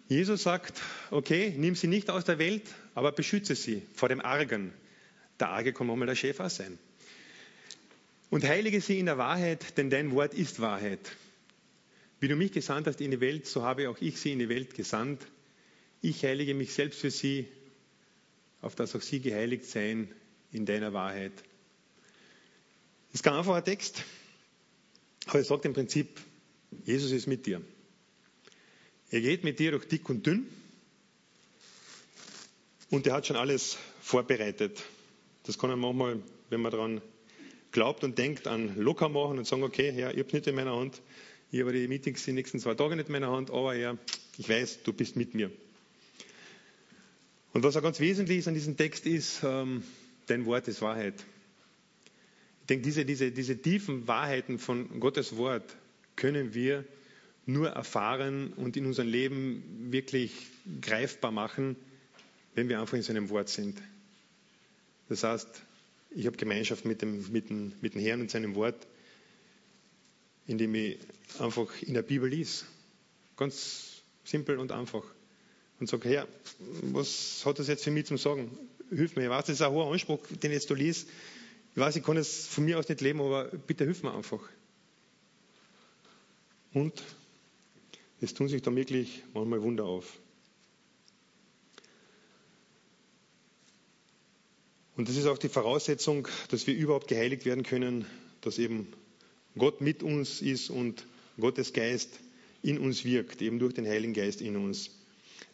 [0.09, 2.65] Jesus sagt, okay, nimm sie nicht aus der Welt,
[2.97, 4.73] aber beschütze sie vor dem Argen,
[5.39, 6.81] der Arge kann manchmal der Schäfer sein.
[8.31, 11.13] Und heilige sie in der Wahrheit, denn dein Wort ist Wahrheit.
[12.19, 14.49] Wie du mich gesandt hast in die Welt, so habe auch ich sie in die
[14.49, 15.27] Welt gesandt.
[16.03, 17.47] Ich heilige mich selbst für sie,
[18.63, 20.11] auf dass auch sie geheiligt seien
[20.51, 21.33] in deiner Wahrheit.
[23.09, 24.03] Das ist kein einfacher Text,
[25.27, 26.21] aber er sagt im Prinzip,
[26.85, 27.63] Jesus ist mit dir.
[29.11, 30.49] Er geht mit dir durch dick und dünn
[32.91, 34.83] und er hat schon alles vorbereitet.
[35.45, 37.03] Das kann er manchmal, wenn man daran
[37.73, 40.55] glaubt und denkt, an locker machen und sagen, okay, ja, ich habe es nicht in
[40.55, 41.03] meiner Hand,
[41.51, 43.97] ich habe die Meetings die nächsten zwei Tage nicht in meiner Hand, aber ja,
[44.39, 45.51] ich weiß, du bist mit mir.
[47.53, 49.83] Und was auch ganz wesentlich ist an diesem Text ist, ähm,
[50.27, 51.15] dein Wort ist Wahrheit.
[52.63, 55.77] Ich denke, diese, diese, diese tiefen Wahrheiten von Gottes Wort
[56.17, 56.85] können wir
[57.47, 60.33] nur erfahren und in unserem Leben wirklich
[60.81, 61.77] greifbar machen,
[62.55, 63.81] wenn wir einfach in seinem Wort sind.
[65.09, 65.63] Das heißt,
[66.17, 68.87] ich habe Gemeinschaft mit dem, mit, dem, mit dem Herrn und seinem Wort,
[70.47, 70.99] indem ich
[71.39, 72.65] einfach in der Bibel lies.
[73.37, 75.05] Ganz simpel und einfach.
[75.79, 76.27] Und sage, Herr,
[76.81, 78.51] was hat das jetzt für mich zum Sagen?
[78.89, 79.25] Hilf mir.
[79.25, 81.07] Ich weiß, das ist ein hoher Anspruch, den jetzt du liest.
[81.75, 84.41] Ich weiß, ich kann es von mir aus nicht leben, aber bitte hilf mir einfach.
[86.73, 87.03] Und
[88.23, 90.19] es tun sich da wirklich manchmal Wunder auf.
[94.97, 98.07] Und das ist auch die Voraussetzung, dass wir überhaupt geheiligt werden können,
[98.41, 98.89] dass eben
[99.59, 101.07] Gott mit uns ist und
[101.39, 102.19] Gottes Geist
[102.63, 104.91] in uns wirkt, eben durch den Heiligen Geist in uns.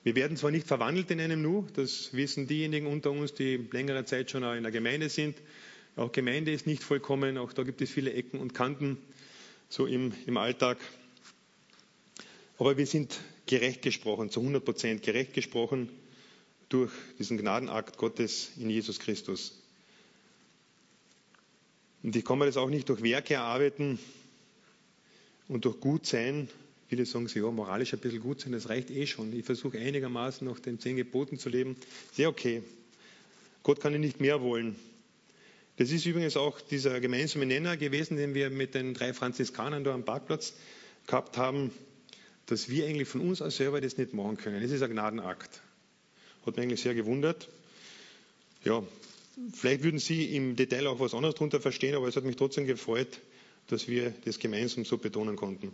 [0.05, 4.05] Wir werden zwar nicht verwandelt in einem Nu, das wissen diejenigen unter uns, die längere
[4.05, 5.37] Zeit schon in der Gemeinde sind.
[5.97, 8.97] Auch Gemeinde ist nicht vollkommen, auch da gibt es viele Ecken und Kanten,
[9.69, 10.79] so im, im Alltag.
[12.59, 15.89] Aber wir sind gerecht gesprochen, zu 100 Prozent gerecht gesprochen
[16.73, 19.59] durch diesen Gnadenakt Gottes in Jesus Christus.
[22.03, 23.99] Und ich kann mir das auch nicht durch Werke erarbeiten
[25.49, 26.49] und durch Gutsein.
[26.89, 29.33] Viele sagen sich, ja, moralisch ein bisschen gut sein, das reicht eh schon.
[29.33, 31.77] Ich versuche einigermaßen nach den zehn Geboten zu leben.
[32.13, 32.63] Sehr okay.
[33.63, 34.77] Gott kann ich nicht mehr wollen.
[35.77, 39.95] Das ist übrigens auch dieser gemeinsame Nenner gewesen, den wir mit den drei Franziskanern da
[39.95, 40.55] am Parkplatz
[41.07, 41.71] gehabt haben,
[42.47, 44.61] dass wir eigentlich von uns aus selber das nicht machen können.
[44.61, 45.63] Das ist ein Gnadenakt.
[46.47, 47.49] Hat mich eigentlich sehr gewundert.
[48.65, 48.83] Ja,
[49.55, 52.67] vielleicht würden Sie im Detail auch was anderes darunter verstehen, aber es hat mich trotzdem
[52.67, 53.21] gefreut,
[53.69, 55.73] dass wir das gemeinsam so betonen konnten.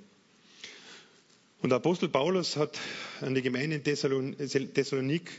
[1.60, 2.78] Und Apostel Paulus hat
[3.20, 5.30] an die Gemeinde in Thessalonik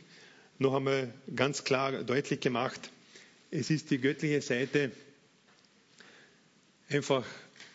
[0.57, 2.91] noch einmal ganz klar deutlich gemacht,
[3.51, 4.91] es ist die göttliche Seite
[6.89, 7.25] einfach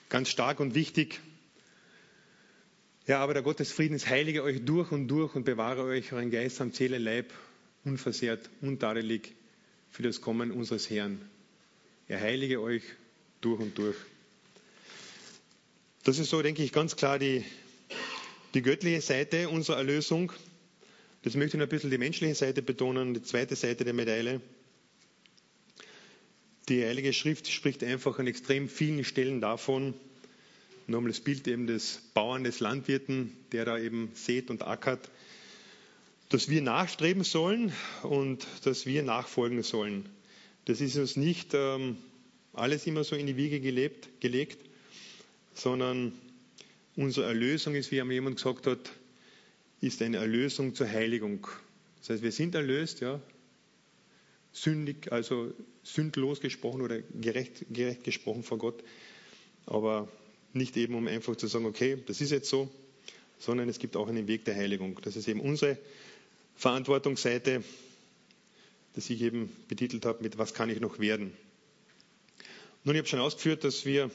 [0.09, 1.21] ganz stark und wichtig.
[3.07, 6.31] Ja, aber der Gott des Friedens heilige euch durch und durch und bewahre euch euren
[6.31, 7.33] Geist am Seele, Leib
[7.85, 9.35] unversehrt, untadelig
[9.91, 11.21] für das Kommen unseres Herrn.
[12.09, 12.83] Er heilige euch
[13.41, 13.97] durch und durch.
[16.05, 17.45] Das ist so, denke ich, ganz klar die,
[18.53, 20.33] die göttliche Seite unserer Erlösung.
[21.23, 24.41] Das möchte ich noch ein bisschen die menschliche Seite betonen, die zweite Seite der Medaille.
[26.69, 29.95] Die Heilige Schrift spricht einfach an extrem vielen Stellen davon,
[30.87, 35.11] nochmal das Bild eben des Bauern, des Landwirten, der da eben sät und ackert,
[36.29, 40.09] dass wir nachstreben sollen und dass wir nachfolgen sollen.
[40.65, 41.97] Das ist uns nicht ähm,
[42.53, 44.59] alles immer so in die Wiege gelebt, gelegt,
[45.55, 46.13] sondern
[46.97, 48.93] unsere Erlösung ist, wie einmal jemand gesagt hat,
[49.81, 51.47] ist eine Erlösung zur Heiligung.
[52.01, 53.21] Das heißt, wir sind erlöst, ja,
[54.53, 58.83] sündig, also sündlos gesprochen oder gerecht, gerecht gesprochen vor Gott,
[59.67, 60.09] aber
[60.53, 62.71] nicht eben, um einfach zu sagen, okay, das ist jetzt so,
[63.39, 64.99] sondern es gibt auch einen Weg der Heiligung.
[65.03, 65.77] Das ist eben unsere
[66.57, 67.63] Verantwortungsseite,
[68.95, 71.33] das ich eben betitelt habe mit Was kann ich noch werden?
[72.85, 74.11] Nun, ich habe schon ausgeführt, dass wir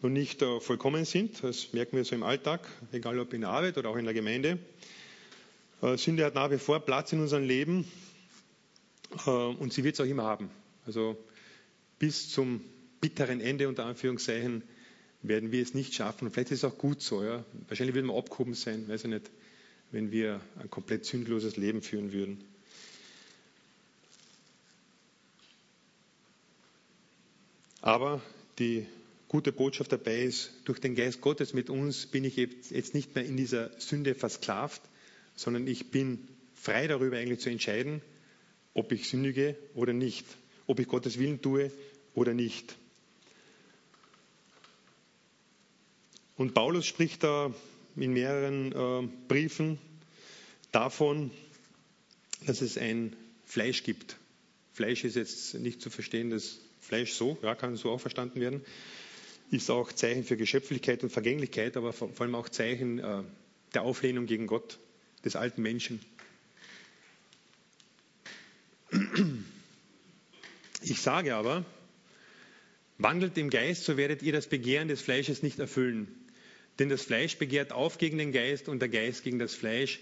[0.00, 1.42] noch nicht vollkommen sind.
[1.42, 4.14] Das merken wir so im Alltag, egal ob in der Arbeit oder auch in der
[4.14, 4.58] Gemeinde.
[5.82, 7.90] Äh, Sünde hat nach wie vor Platz in unserem Leben
[9.26, 10.50] äh, und sie wird es auch immer haben.
[10.86, 11.16] Also
[11.98, 12.60] bis zum
[13.00, 14.62] bitteren Ende unter Anführungszeichen
[15.22, 16.26] werden wir es nicht schaffen.
[16.26, 17.22] Und vielleicht ist es auch gut so.
[17.22, 17.44] Ja.
[17.68, 19.30] Wahrscheinlich würden wir abgehoben sein, weiß ich nicht,
[19.92, 22.42] wenn wir ein komplett sündloses Leben führen würden.
[27.80, 28.20] Aber
[28.58, 28.86] die
[29.28, 33.24] gute Botschaft dabei ist, durch den Geist Gottes mit uns bin ich jetzt nicht mehr
[33.24, 34.82] in dieser Sünde versklavt,
[35.36, 38.02] sondern ich bin frei darüber eigentlich zu entscheiden,
[38.74, 40.26] ob ich sündige oder nicht,
[40.66, 41.70] ob ich Gottes Willen tue
[42.14, 42.76] oder nicht.
[46.36, 47.54] Und Paulus spricht da
[47.96, 49.78] in mehreren äh, Briefen
[50.72, 51.30] davon,
[52.46, 54.16] dass es ein Fleisch gibt.
[54.72, 58.60] Fleisch ist jetzt nicht zu verstehen, das Fleisch so, ja, kann so auch verstanden werden,
[59.50, 63.22] ist auch Zeichen für Geschöpflichkeit und Vergänglichkeit, aber vor, allem auch Zeichen äh,
[63.74, 64.78] der Auflehnung gegen Gott,
[65.24, 66.00] des alten Menschen.
[70.82, 71.64] Ich sage aber,
[72.98, 76.25] wandelt im Geist, so werdet ihr das Begehren des Fleisches nicht erfüllen.
[76.78, 80.00] Denn das Fleisch begehrt auf gegen den Geist und der Geist gegen das Fleisch.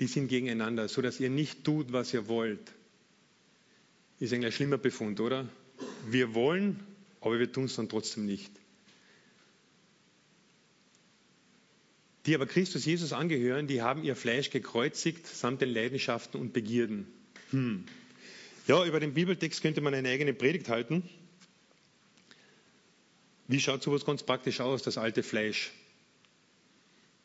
[0.00, 2.72] Die sind gegeneinander, so dass ihr nicht tut, was ihr wollt.
[4.20, 5.48] Ist eigentlich ein schlimmer Befund, oder?
[6.08, 6.80] Wir wollen,
[7.20, 8.50] aber wir tun es dann trotzdem nicht.
[12.26, 17.06] Die aber Christus Jesus angehören, die haben ihr Fleisch gekreuzigt samt den Leidenschaften und Begierden.
[17.50, 17.84] Hm.
[18.66, 21.08] Ja, über den Bibeltext könnte man eine eigene Predigt halten.
[23.48, 25.72] Wie schaut sowas ganz praktisch aus, das alte Fleisch?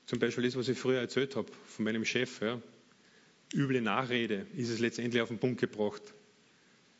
[0.05, 2.41] Zum Beispiel das, was ich früher erzählt habe von meinem Chef.
[2.41, 2.61] Ja.
[3.53, 6.01] Üble Nachrede ist es letztendlich auf den Punkt gebracht.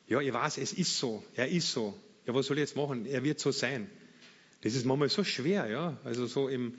[0.08, 1.24] Ja, ich weiß, es ist so.
[1.36, 1.98] Er ist so.
[2.26, 3.06] Ja, was soll ich jetzt machen?
[3.06, 3.90] Er wird so sein.
[4.62, 5.98] Das ist manchmal so schwer, ja.
[6.04, 6.74] Also so im,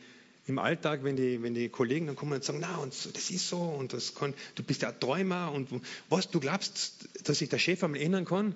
[0.47, 3.49] im Alltag, wenn die, wenn die Kollegen dann kommen und sagen, na, und das ist
[3.49, 5.69] so und das kann, du bist ja ein Träumer und
[6.11, 8.55] was, du glaubst, dass sich der Chef einmal ändern kann?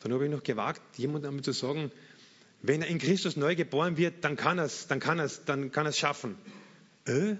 [0.00, 1.90] Dann habe ich noch gewagt, jemandem einmal zu sagen,
[2.62, 5.44] wenn er in Christus neu geboren wird, dann kann er es, dann kann er es,
[5.44, 6.36] dann kann er es schaffen.
[7.06, 7.36] Äh?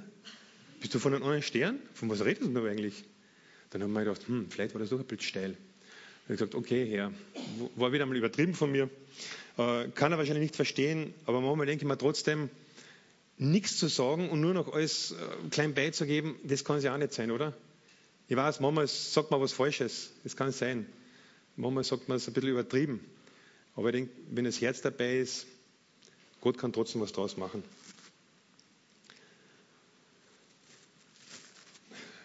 [0.80, 1.80] bist du von einem anderen Stern?
[1.94, 3.04] Von was redest du eigentlich?
[3.70, 5.50] Dann haben wir gedacht, hm, vielleicht war das doch ein bisschen steil.
[5.50, 7.12] Dann habe ich gesagt, okay, Herr,
[7.74, 8.88] war wieder mal übertrieben von mir.
[9.58, 12.50] Äh, kann er wahrscheinlich nicht verstehen, aber manchmal denke ich mir trotzdem,
[13.38, 16.98] nichts zu sagen und nur noch alles äh, klein beizugeben, das kann es ja auch
[16.98, 17.52] nicht sein, oder?
[18.28, 20.86] Ich weiß, manchmal sagt man was Falsches, das kann sein.
[21.56, 23.00] Manchmal sagt man es ein bisschen übertrieben.
[23.76, 25.46] Aber ich denke, wenn das Herz dabei ist,
[26.40, 27.62] Gott kann trotzdem was draus machen.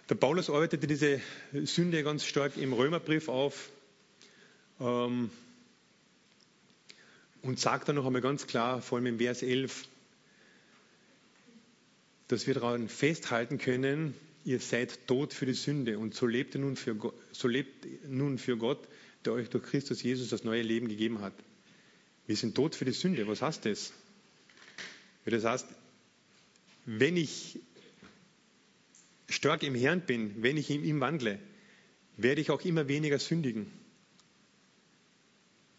[0.09, 1.21] Der Paulus arbeitete diese
[1.63, 3.69] Sünde ganz stark im Römerbrief auf
[4.79, 5.29] ähm,
[7.41, 9.85] und sagt dann noch einmal ganz klar, vor allem im Vers 11,
[12.27, 16.75] dass wir daran festhalten können, ihr seid tot für die Sünde und so lebt, nun
[16.75, 16.95] für
[17.31, 18.85] so lebt nun für Gott,
[19.25, 21.33] der euch durch Christus Jesus das neue Leben gegeben hat.
[22.27, 23.27] Wir sind tot für die Sünde.
[23.27, 23.93] Was heißt das?
[25.25, 25.67] Das heißt,
[26.85, 27.59] wenn ich
[29.29, 31.39] stark im Herrn bin, wenn ich in ihm wandle,
[32.17, 33.71] werde ich auch immer weniger sündigen.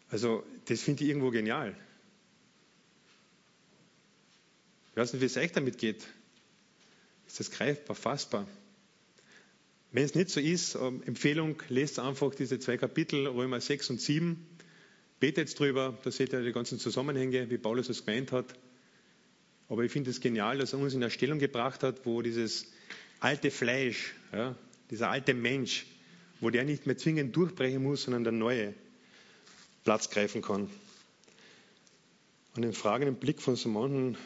[0.09, 1.77] Also, das finde ich irgendwo genial.
[4.91, 6.07] Ich weiß nicht, wie es euch damit geht.
[7.27, 8.47] Ist das greifbar, fassbar?
[9.93, 14.01] Wenn es nicht so ist, ähm, Empfehlung, lest einfach diese zwei Kapitel, Römer 6 und
[14.01, 14.47] 7.
[15.21, 18.55] Betet drüber, da seht ihr die ganzen Zusammenhänge, wie Paulus es gemeint hat.
[19.69, 22.73] Aber ich finde es genial, dass er uns in eine Stellung gebracht hat, wo dieses
[23.21, 24.57] alte Fleisch, ja,
[24.91, 25.87] dieser alte Mensch,
[26.41, 28.75] wo der nicht mehr zwingend durchbrechen muss, sondern der neue
[29.85, 30.71] Platz greifen kann.
[32.55, 34.17] An den fragenden Blick von so manchen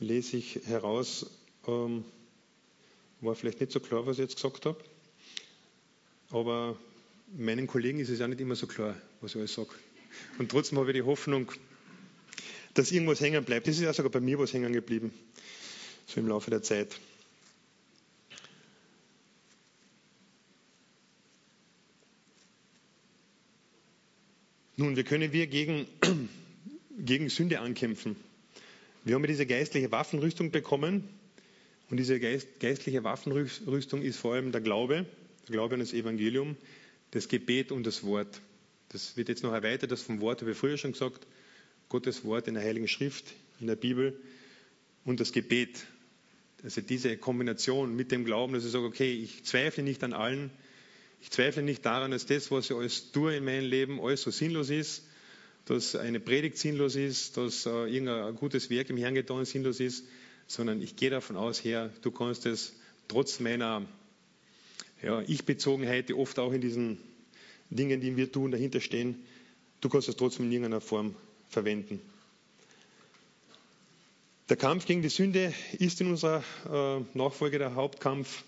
[0.00, 1.30] lese ich heraus,
[1.68, 2.04] ähm,
[3.20, 4.82] war vielleicht nicht so klar, was ich jetzt gesagt habe.
[6.30, 6.76] Aber
[7.36, 9.70] meinen Kollegen ist es ja nicht immer so klar, was ich alles sage.
[10.38, 11.50] Und trotzdem habe ich die Hoffnung,
[12.74, 13.66] dass irgendwas hängen bleibt.
[13.66, 15.12] Das ist ja sogar bei mir was hängen geblieben,
[16.06, 16.98] so im Laufe der Zeit.
[24.78, 25.86] Nun, wie können wir gegen,
[26.98, 28.14] gegen Sünde ankämpfen?
[29.04, 31.08] Wir haben ja diese geistliche Waffenrüstung bekommen,
[31.90, 35.06] und diese geistliche Waffenrüstung ist vor allem der Glaube,
[35.46, 36.56] der Glaube an das Evangelium,
[37.12, 38.40] das Gebet und das Wort.
[38.88, 41.26] Das wird jetzt noch erweitert, das vom Wort habe ich früher schon gesagt,
[41.88, 43.24] Gottes Wort in der Heiligen Schrift,
[43.60, 44.20] in der Bibel
[45.04, 45.86] und das Gebet.
[46.64, 50.50] Also diese Kombination mit dem Glauben, dass ich sage, okay, ich zweifle nicht an allen,
[51.20, 54.30] ich zweifle nicht daran, dass das, was ich alles tue in meinem Leben, alles so
[54.30, 55.04] sinnlos ist,
[55.66, 60.04] dass eine Predigt sinnlos ist, dass äh, irgendein gutes Werk im Herrn getan sinnlos ist,
[60.46, 62.74] sondern ich gehe davon aus, Herr, du kannst es
[63.08, 63.82] trotz meiner
[65.02, 66.98] ja, Ich-Bezogenheit, die oft auch in diesen
[67.70, 69.24] Dingen, die wir tun, dahinter stehen,
[69.80, 71.14] du kannst es trotzdem in irgendeiner Form
[71.48, 72.00] verwenden.
[74.48, 78.44] Der Kampf gegen die Sünde ist in unserer äh, Nachfolge der Hauptkampf.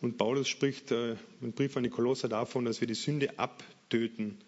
[0.00, 4.38] Und Paulus spricht äh, im Brief an die Kolosser davon, dass wir die Sünde abtöten,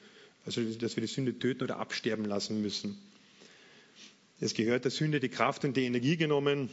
[0.47, 2.97] also dass wir die Sünde töten oder absterben lassen müssen.
[4.41, 6.71] Es gehört der Sünde die Kraft und die Energie genommen.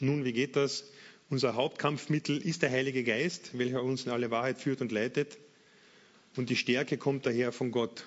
[0.00, 0.84] Nun, wie geht das?
[1.30, 5.38] Unser Hauptkampfmittel ist der Heilige Geist, welcher uns in alle Wahrheit führt und leitet.
[6.36, 8.06] Und die Stärke kommt daher von Gott.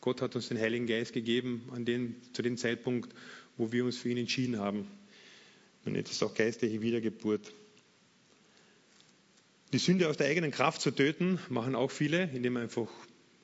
[0.00, 3.12] Gott hat uns den Heiligen Geist gegeben an den, zu dem Zeitpunkt,
[3.56, 4.86] wo wir uns für ihn entschieden haben.
[5.84, 7.52] Man nennt es auch geistliche Wiedergeburt.
[9.72, 12.88] Die Sünde aus der eigenen Kraft zu töten, machen auch viele, indem man einfach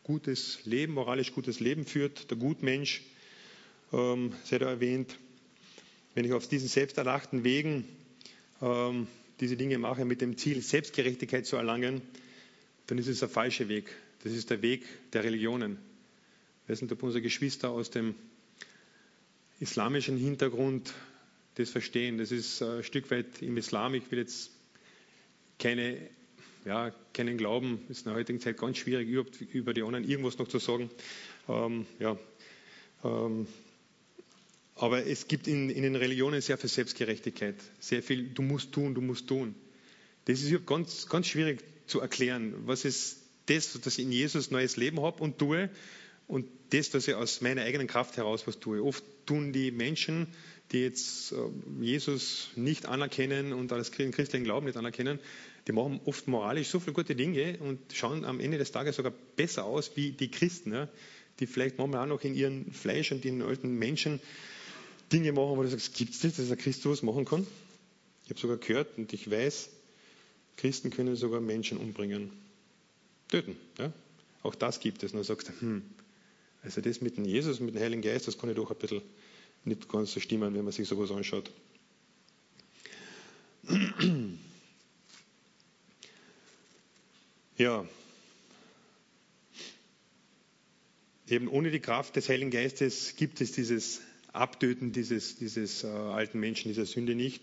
[0.04, 2.30] gutes Leben, moralisch gutes Leben führt.
[2.30, 3.02] Der Gutmensch
[3.92, 5.18] ähm, seid ihr erwähnt.
[6.14, 7.84] Wenn ich auf diesen selbsterlachten Wegen
[8.60, 9.06] ähm,
[9.40, 12.02] diese Dinge mache mit dem Ziel, Selbstgerechtigkeit zu erlangen,
[12.86, 13.90] dann ist es der falsche Weg.
[14.22, 15.78] Das ist der Weg der Religionen.
[16.66, 18.14] Wir sind ob unsere Geschwister aus dem
[19.60, 20.92] islamischen Hintergrund
[21.56, 22.18] das verstehen.
[22.18, 23.94] Das ist äh, ein Stück weit im Islam.
[23.94, 24.50] Ich will jetzt
[25.58, 25.98] keine,
[26.64, 30.38] ja, keinen Glauben, ist in der heutigen Zeit ganz schwierig, überhaupt über die anderen irgendwas
[30.38, 30.90] noch zu sagen.
[31.48, 32.16] Ähm, ja,
[33.04, 33.46] ähm,
[34.76, 38.94] aber es gibt in, in, den Religionen sehr viel Selbstgerechtigkeit, sehr viel, du musst tun,
[38.94, 39.54] du musst tun.
[40.24, 42.54] Das ist ganz, ganz schwierig zu erklären.
[42.66, 45.68] Was ist das, dass ich in Jesus neues Leben habe und tue
[46.26, 48.82] und das, dass ich aus meiner eigenen Kraft heraus was tue.
[48.82, 50.28] Oft tun die Menschen,
[50.70, 51.36] die jetzt äh,
[51.80, 55.18] Jesus nicht anerkennen und das christlichen Glauben nicht anerkennen,
[55.66, 59.12] die machen oft moralisch so viele gute Dinge und schauen am Ende des Tages sogar
[59.36, 60.88] besser aus wie die Christen,
[61.38, 64.20] die vielleicht manchmal auch noch in ihrem Fleisch und in den alten Menschen
[65.12, 67.46] Dinge machen, wo du sagst, gibt es das, dass ein Christ sowas machen kann?
[68.24, 69.68] Ich habe sogar gehört und ich weiß,
[70.56, 72.30] Christen können sogar Menschen umbringen.
[73.28, 73.56] Töten.
[73.78, 73.92] Ja?
[74.42, 75.12] Auch das gibt es.
[75.12, 75.82] Und dann sagst du, hm,
[76.62, 79.02] also das mit dem Jesus, mit dem Heiligen Geist, das kann ich doch ein bisschen
[79.64, 81.50] nicht ganz so stimmen, wenn man sich sowas anschaut.
[87.58, 87.86] Ja,
[91.28, 94.00] eben ohne die Kraft des Heiligen Geistes gibt es dieses
[94.32, 97.42] Abtöten dieses, dieses äh, alten Menschen, dieser Sünde nicht.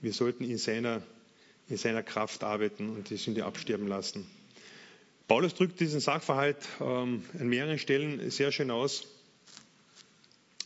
[0.00, 1.02] Wir sollten in seiner,
[1.68, 4.26] in seiner Kraft arbeiten und die Sünde absterben lassen.
[5.28, 9.06] Paulus drückt diesen Sachverhalt ähm, an mehreren Stellen sehr schön aus.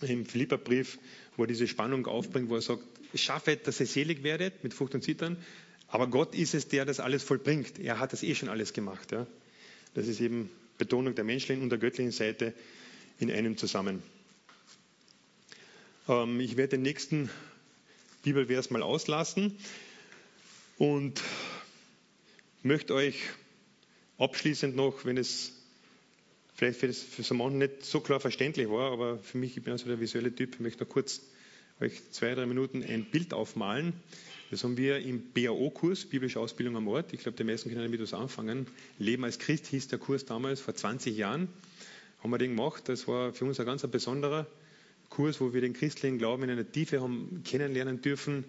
[0.02, 0.98] Im Philipperbrief,
[1.36, 2.82] wo er diese Spannung aufbringt, wo er sagt,
[3.14, 5.36] schaffe, dass ihr selig werdet mit Frucht und Zittern,
[5.88, 7.78] aber Gott ist es, der das alles vollbringt.
[7.78, 9.12] Er hat das eh schon alles gemacht.
[9.12, 9.26] Ja.
[9.94, 12.52] Das ist eben Betonung der menschlichen und der göttlichen Seite
[13.18, 14.02] in einem zusammen.
[16.08, 17.30] Ähm, ich werde den nächsten
[18.22, 19.56] Bibelvers mal auslassen
[20.78, 21.22] und
[22.62, 23.16] möchte euch
[24.18, 25.52] abschließend noch, wenn es
[26.54, 29.62] vielleicht für, das, für so manchen nicht so klar verständlich war, aber für mich, ich
[29.62, 31.20] bin also der visuelle Typ, möchte noch kurz
[31.80, 33.92] euch zwei, drei Minuten ein Bild aufmalen.
[34.50, 37.12] Das haben wir im BAO-Kurs, Biblische Ausbildung am Ort.
[37.12, 38.66] Ich glaube, die meisten können damit was anfangen.
[38.98, 41.48] Leben als Christ hieß der Kurs damals, vor 20 Jahren
[42.22, 42.88] haben wir den gemacht.
[42.88, 44.46] Das war für uns ein ganz besonderer
[45.10, 48.44] Kurs, wo wir den christlichen Glauben in einer Tiefe haben kennenlernen dürfen.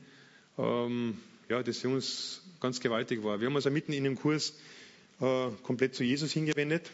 [0.58, 1.18] Ähm,
[1.49, 3.39] ja, das für uns ganz gewaltig war.
[3.39, 4.53] Wir haben uns also mitten in dem Kurs
[5.22, 6.89] äh, komplett zu Jesus hingewendet.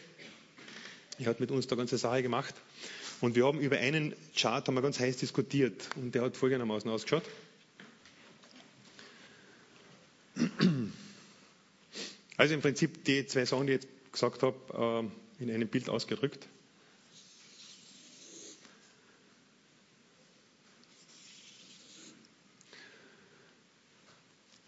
[1.18, 2.54] Er hat mit uns da ganze Sache gemacht.
[3.20, 5.88] Und wir haben über einen Chart haben wir ganz heiß diskutiert.
[5.96, 7.22] Und der hat folgendermaßen ausgeschaut.
[12.36, 15.08] Also im Prinzip die zwei Sachen, die ich jetzt gesagt habe,
[15.40, 16.48] äh, in einem Bild ausgedrückt.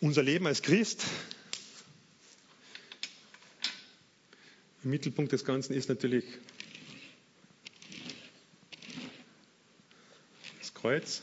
[0.07, 1.03] Unser Leben als Christ,
[4.85, 6.25] im Mittelpunkt des Ganzen ist natürlich
[10.61, 11.23] das Kreuz.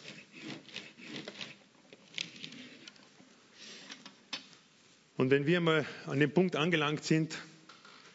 [5.15, 7.37] Und wenn wir mal an dem Punkt angelangt sind,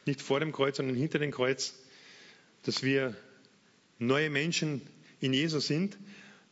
[0.05, 1.77] nicht vor dem Kreuz, sondern hinter dem Kreuz,
[2.65, 3.17] dass wir
[3.99, 4.83] neue Menschen
[5.23, 5.97] in Jesus sind,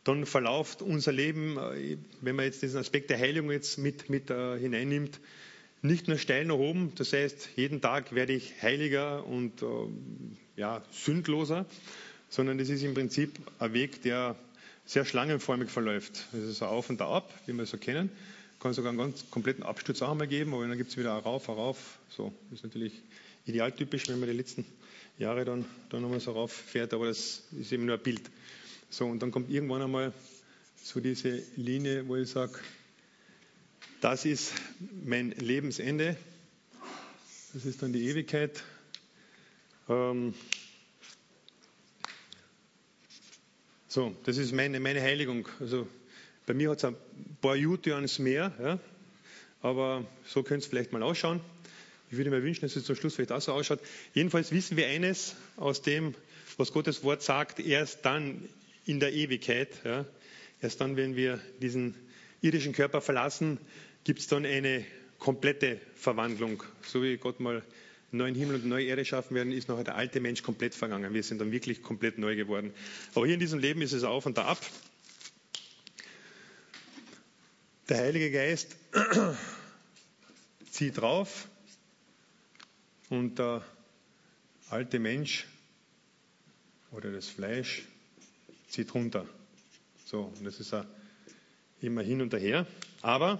[0.07, 4.31] dann verläuft unser Leben, äh, wenn man jetzt diesen Aspekt der Heilung jetzt mit, mit
[4.31, 5.19] uh, hineinnimmt,
[5.81, 6.93] nicht nur steil nach oben.
[6.95, 9.91] Das heißt, jeden Tag werde ich heiliger und uh,
[10.55, 11.65] ja, sündloser,
[12.29, 14.35] sondern es ist im Prinzip ein Weg, der
[14.85, 16.27] sehr schlangenförmig verläuft.
[16.31, 18.09] Es ist ein Auf und Ab, wie wir es so kennen.
[18.59, 21.21] Kann sogar einen ganz kompletten Absturz auch mal geben, aber dann gibt es wieder ein
[21.21, 21.99] Rauf, ein Rauf.
[22.09, 22.93] So, ist natürlich
[23.45, 24.65] idealtypisch, wenn man die letzten
[25.19, 28.21] Jahre dann, dann nochmal so rauf fährt, aber das ist eben nur ein Bild.
[28.89, 30.13] So, und dann kommt irgendwann einmal
[30.81, 32.53] so diese Linie, wo ich sage,
[33.99, 34.53] das ist
[35.03, 36.15] mein Lebensende,
[37.53, 38.63] das ist dann die Ewigkeit.
[39.89, 40.33] Ähm
[43.87, 45.47] so, das ist meine, meine Heiligung.
[45.59, 45.87] Also
[46.45, 46.95] bei mir hat es ein
[47.41, 48.79] paar U-Turns mehr, ja,
[49.61, 51.41] aber so könnte es vielleicht mal ausschauen.
[52.09, 53.81] Ich würde mir wünschen, dass es zum Schluss vielleicht auch so ausschaut.
[54.13, 56.15] Jedenfalls wissen wir eines aus dem,
[56.55, 58.47] was Gottes Wort sagt, erst dann
[58.87, 60.05] in der Ewigkeit, ja,
[60.61, 61.95] erst dann, wenn wir diesen
[62.41, 63.59] irdischen Körper verlassen,
[64.03, 64.85] gibt es dann eine
[65.19, 66.63] komplette Verwandlung.
[66.83, 67.63] So wie Gott mal
[68.11, 71.13] neuen Himmel und neue Erde schaffen werden, ist noch der alte Mensch komplett vergangen.
[71.13, 72.73] Wir sind dann wirklich komplett neu geworden.
[73.13, 74.65] Aber hier in diesem Leben ist es auf und da ab.
[77.89, 78.75] Der Heilige Geist
[80.71, 81.47] zieht drauf
[83.09, 83.65] und der
[84.69, 85.45] alte Mensch
[86.91, 87.83] oder das Fleisch
[88.77, 89.25] zieht runter.
[90.05, 90.71] So, und das ist
[91.81, 92.67] immer hin und her.
[93.01, 93.39] Aber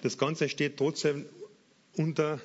[0.00, 1.26] das Ganze steht trotzdem
[1.98, 2.40] unter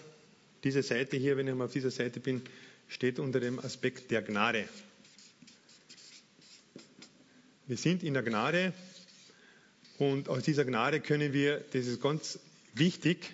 [0.66, 2.42] dieser Seite hier, wenn ich mal auf dieser Seite bin,
[2.90, 4.68] steht unter dem Aspekt der Gnade.
[7.68, 8.74] Wir sind in der Gnade
[9.98, 12.38] und aus dieser Gnade können wir, das ist ganz
[12.74, 13.34] wichtig,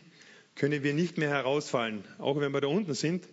[0.54, 2.04] können wir nicht mehr herausfallen.
[2.20, 3.28] Auch wenn wir da unten sind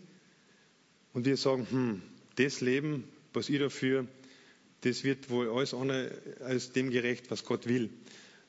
[1.12, 2.02] und wir sagen, hm,
[2.36, 3.04] das Leben,
[3.34, 4.06] was ich dafür,
[4.83, 6.11] das wird wohl alles andere
[6.41, 7.91] als dem gerecht, was Gott will.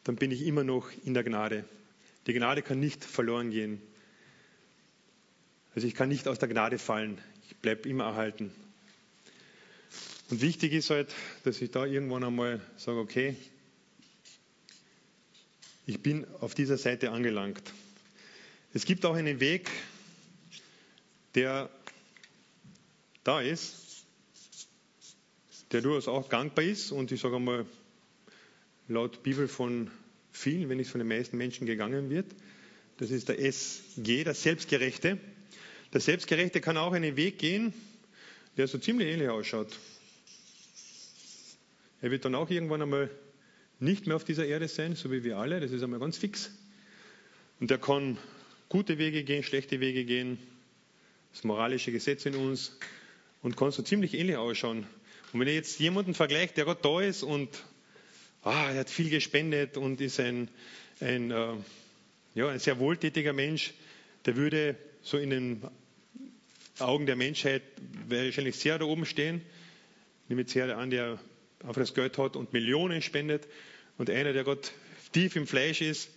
[0.04, 1.66] Dann bin ich immer noch in der Gnade.
[2.28, 3.82] Die Gnade kann nicht verloren gehen.
[5.76, 7.18] Also ich kann nicht aus der Gnade fallen.
[7.50, 8.52] Ich bleibe immer erhalten.
[10.30, 11.14] Und wichtig ist halt,
[11.44, 13.36] dass ich da irgendwann einmal sage, okay,
[15.86, 17.62] ich bin auf dieser Seite angelangt.
[18.74, 19.70] Es gibt auch einen Weg,
[21.36, 21.70] der
[23.24, 23.81] da ist,
[25.72, 27.66] der durchaus auch gangbar ist und ich sage einmal,
[28.88, 29.90] laut Bibel von
[30.32, 32.26] vielen, wenn nicht von den meisten Menschen gegangen wird.
[32.98, 35.18] Das ist der SG, der Selbstgerechte.
[35.94, 37.74] Der Selbstgerechte kann auch einen Weg gehen,
[38.58, 39.78] der so ziemlich ähnlich ausschaut.
[42.02, 43.10] Er wird dann auch irgendwann einmal
[43.80, 46.52] nicht mehr auf dieser Erde sein, so wie wir alle, das ist einmal ganz fix.
[47.60, 48.18] Und der kann
[48.70, 50.38] gute Wege gehen, schlechte Wege gehen,
[51.34, 52.78] das moralische Gesetz in uns
[53.42, 54.86] und kann so ziemlich ähnlich ausschauen.
[55.34, 57.50] Und wenn ihr jetzt jemanden vergleicht, der gerade da ist und
[58.44, 60.50] ah, er hat viel gespendet und ist ein,
[61.00, 61.54] ein, äh,
[62.36, 63.74] ja, ein sehr wohltätiger Mensch,
[64.26, 65.64] der würde so in den
[66.80, 67.64] Augen der Menschheit
[68.08, 69.42] wahrscheinlich sehr da oben stehen.
[70.28, 71.20] Nehme jetzt her an, der
[71.64, 73.48] auf das Geld hat und Millionen spendet.
[73.98, 74.62] Und einer, der gerade
[75.12, 76.10] tief im Fleisch ist,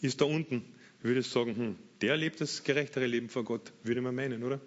[0.00, 0.64] ist da unten.
[0.98, 4.60] Ich würde sagen, hm, der lebt das gerechtere Leben vor Gott, würde man meinen, oder?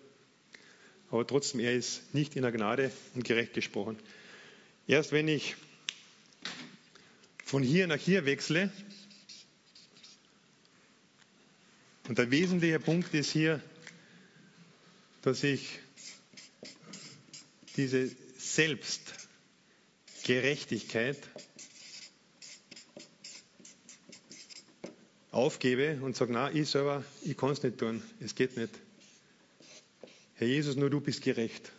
[1.16, 3.98] Aber trotzdem, er ist nicht in der Gnade und gerecht gesprochen.
[4.86, 5.56] Erst wenn ich
[7.46, 8.70] von hier nach hier wechsle,
[12.10, 13.62] und der wesentliche Punkt ist hier,
[15.22, 15.80] dass ich
[17.78, 21.18] diese Selbstgerechtigkeit
[25.32, 28.85] aufgebe und sage, na, ich selber, ich kann es nicht tun, es geht nicht.
[30.38, 31.72] Herr Jesus, nur du bist gerecht.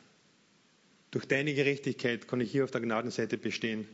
[1.11, 3.87] Durch deine Gerechtigkeit kann ich hier auf der Gnadenseite bestehen.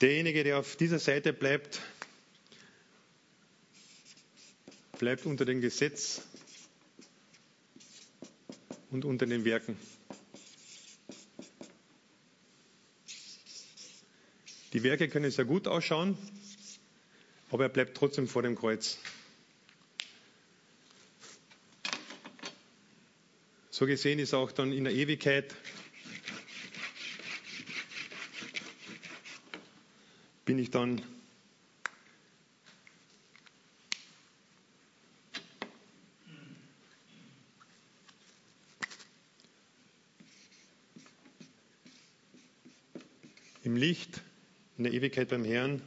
[0.00, 1.80] Derjenige, der auf dieser Seite bleibt,
[4.98, 6.22] bleibt unter dem Gesetz
[8.90, 9.76] und unter den Werken.
[14.72, 16.18] Die Werke können sehr gut ausschauen,
[17.50, 18.98] aber er bleibt trotzdem vor dem Kreuz.
[23.82, 25.56] So gesehen ist auch dann in der Ewigkeit
[30.44, 31.02] bin ich dann
[43.64, 44.22] im Licht
[44.78, 45.82] in der Ewigkeit beim Herrn.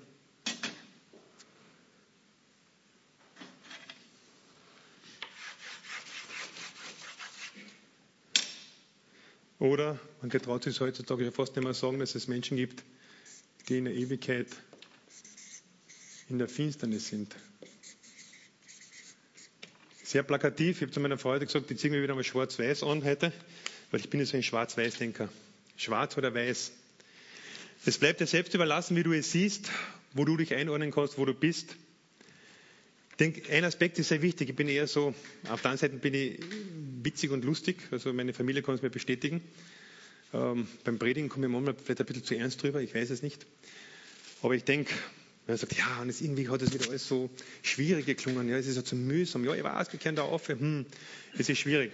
[9.65, 12.83] Oder man getraut sich heutzutage ja fast nicht mehr sagen, dass es Menschen gibt,
[13.67, 14.45] die in der Ewigkeit
[16.29, 17.35] in der Finsternis sind.
[20.03, 20.77] Sehr plakativ.
[20.77, 23.33] Ich habe zu meiner Frau heute gesagt, die ziehen mir wieder mal schwarz-weiß an heute,
[23.89, 25.29] weil ich bin ja so ein Schwarz-Weiß-Denker.
[25.77, 26.71] Schwarz oder weiß.
[27.87, 29.71] Es bleibt dir selbst überlassen, wie du es siehst,
[30.13, 31.75] wo du dich einordnen kannst, wo du bist.
[33.15, 34.49] Ich denke, ein Aspekt ist sehr wichtig.
[34.49, 35.15] Ich bin eher so,
[35.47, 36.37] auf der einen Seite bin ich
[37.01, 39.41] witzig und lustig, also meine Familie kann es mir bestätigen.
[40.33, 43.21] Ähm, beim Predigen komme ich manchmal vielleicht ein bisschen zu ernst drüber, ich weiß es
[43.21, 43.45] nicht.
[44.41, 44.93] Aber ich denke,
[45.45, 47.29] wenn man sagt, ja, und es irgendwie hat es wieder alles so
[47.61, 50.49] schwierig geklungen, ja, es ist ja zu mühsam, ja, ich weiß, wir können da auf,
[50.49, 50.85] hm,
[51.37, 51.93] es ist schwierig.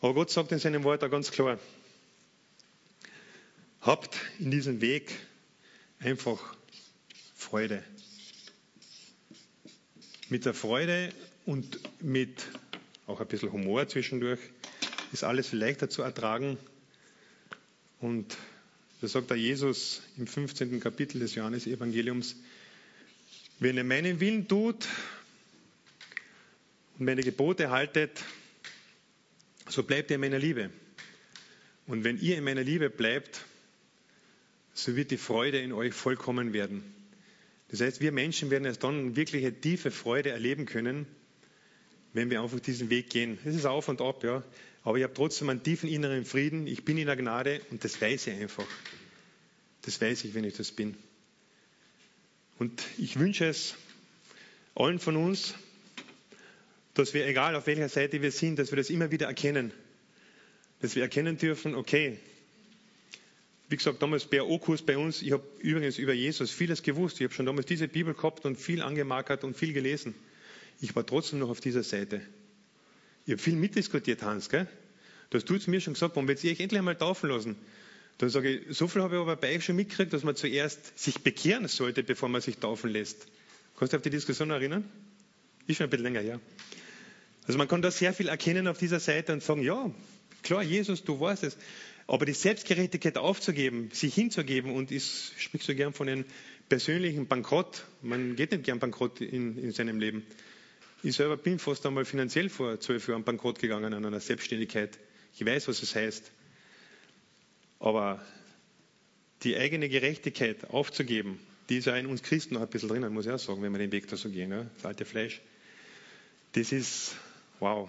[0.00, 1.60] Aber Gott sagt in seinem Wort auch ganz klar,
[3.80, 5.10] Habt in diesem Weg
[6.00, 6.54] einfach
[7.34, 7.82] Freude.
[10.30, 11.12] Mit der Freude
[11.44, 12.46] und mit
[13.08, 14.38] auch ein bisschen Humor zwischendurch
[15.12, 16.56] ist alles viel leichter zu ertragen.
[17.98, 18.36] Und
[19.00, 20.78] da sagt der Jesus im 15.
[20.78, 22.36] Kapitel des Johannesevangeliums,
[23.58, 24.86] wenn ihr meinen Willen tut
[26.96, 28.22] und meine Gebote haltet,
[29.68, 30.70] so bleibt ihr in meiner Liebe.
[31.88, 33.44] Und wenn ihr in meiner Liebe bleibt,
[34.74, 36.99] so wird die Freude in euch vollkommen werden.
[37.70, 41.06] Das heißt, wir Menschen werden erst dann wirklich eine tiefe Freude erleben können,
[42.12, 43.38] wenn wir einfach diesen Weg gehen.
[43.44, 44.42] Es ist auf und ab, ja.
[44.82, 46.66] Aber ich habe trotzdem einen tiefen inneren Frieden.
[46.66, 48.66] Ich bin in der Gnade und das weiß ich einfach.
[49.82, 50.96] Das weiß ich, wenn ich das bin.
[52.58, 53.74] Und ich wünsche es
[54.74, 55.54] allen von uns,
[56.94, 59.72] dass wir, egal auf welcher Seite wir sind, dass wir das immer wieder erkennen.
[60.80, 62.18] Dass wir erkennen dürfen, okay,
[63.70, 65.22] wie gesagt, damals BRO-Kurs bei uns.
[65.22, 67.20] Ich habe übrigens über Jesus vieles gewusst.
[67.20, 70.14] Ich habe schon damals diese Bibel gehabt und viel angemarkert und viel gelesen.
[70.80, 72.20] Ich war trotzdem noch auf dieser Seite.
[73.26, 74.48] Ich habe viel mitdiskutiert, Hans.
[74.48, 74.66] Gell?
[75.30, 77.56] Das tut mir schon gesagt, warum wird ihr euch endlich einmal taufen lassen?
[78.18, 80.98] Dann sage ich, so viel habe ich aber bei euch schon mitgekriegt, dass man zuerst
[80.98, 83.28] sich bekehren sollte, bevor man sich taufen lässt.
[83.78, 84.84] Kannst du auf die Diskussion erinnern?
[85.68, 86.40] Ist schon ein bisschen länger, ja.
[87.46, 89.90] Also man kann da sehr viel erkennen auf dieser Seite und sagen, ja,
[90.42, 91.56] klar, Jesus, du weißt es.
[92.10, 96.24] Aber die Selbstgerechtigkeit aufzugeben, sich hinzugeben, und ich spreche so gern von einem
[96.68, 100.26] persönlichen Bankrott, man geht nicht gern bankrott in, in seinem Leben.
[101.04, 104.98] Ich selber bin fast einmal finanziell vor zwölf Jahren bankrott gegangen an einer Selbstständigkeit.
[105.34, 106.32] Ich weiß, was es heißt.
[107.78, 108.20] Aber
[109.44, 111.38] die eigene Gerechtigkeit aufzugeben,
[111.68, 113.70] die ist ja in uns Christen noch ein bisschen drinnen, muss ich auch sagen, wenn
[113.70, 115.40] wir den Weg da so gehen, das alte Fleisch.
[116.54, 117.14] Das ist,
[117.60, 117.88] wow,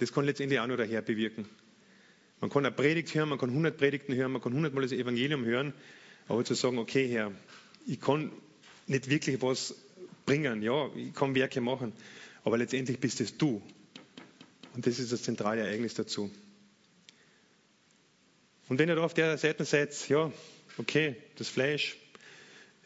[0.00, 1.48] das kann letztendlich auch nur der Herr bewirken.
[2.40, 4.92] Man kann eine Predigt hören, man kann 100 Predigten hören, man kann 100 Mal das
[4.92, 5.74] Evangelium hören,
[6.28, 7.32] aber zu sagen, okay, Herr,
[7.86, 8.32] ich kann
[8.86, 9.74] nicht wirklich was
[10.26, 10.62] bringen.
[10.62, 11.92] Ja, ich kann Werke machen,
[12.44, 13.62] aber letztendlich bist es du.
[14.74, 16.30] Und das ist das zentrale Ereignis dazu.
[18.68, 20.30] Und wenn ihr da auf der Seite seid, ja,
[20.78, 21.98] okay, das Fleisch,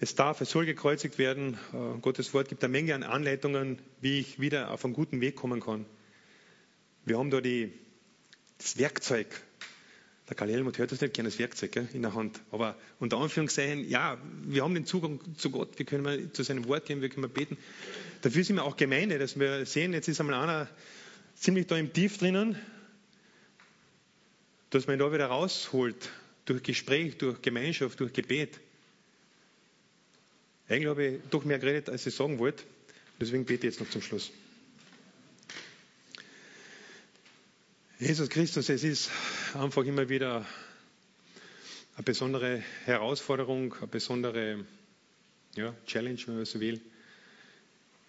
[0.01, 1.59] es darf, es soll gekreuzigt werden.
[1.73, 5.37] Äh, Gottes Wort gibt eine Menge an Anleitungen, wie ich wieder auf einen guten Weg
[5.37, 5.87] kommen kann.
[7.05, 7.73] Wir haben da die,
[8.59, 9.27] das Werkzeug.
[10.29, 12.41] Der Karl Helmut hört das nicht gerne, das Werkzeug gell, in der Hand.
[12.51, 16.87] Aber unter Anführungszeichen, ja, wir haben den Zugang zu Gott, wir können zu seinem Wort
[16.87, 17.59] gehen, wir können beten.
[18.23, 20.69] Dafür sind wir auch Gemeinde, dass wir sehen, jetzt ist einmal einer
[21.35, 22.59] ziemlich da im Tief drinnen,
[24.71, 26.11] dass man ihn da wieder rausholt,
[26.47, 28.61] durch Gespräch, durch Gemeinschaft, durch Gebet.
[30.69, 32.65] Eigentlich habe ich doch mehr geredet, als ich sagen wollte.
[33.21, 34.33] Deswegen bete ich jetzt noch zum Schluss.
[38.01, 39.11] Jesus Christus, es ist
[39.55, 40.45] einfach immer wieder
[41.95, 44.65] eine besondere Herausforderung, eine besondere
[45.55, 46.81] ja, Challenge, wenn man so will,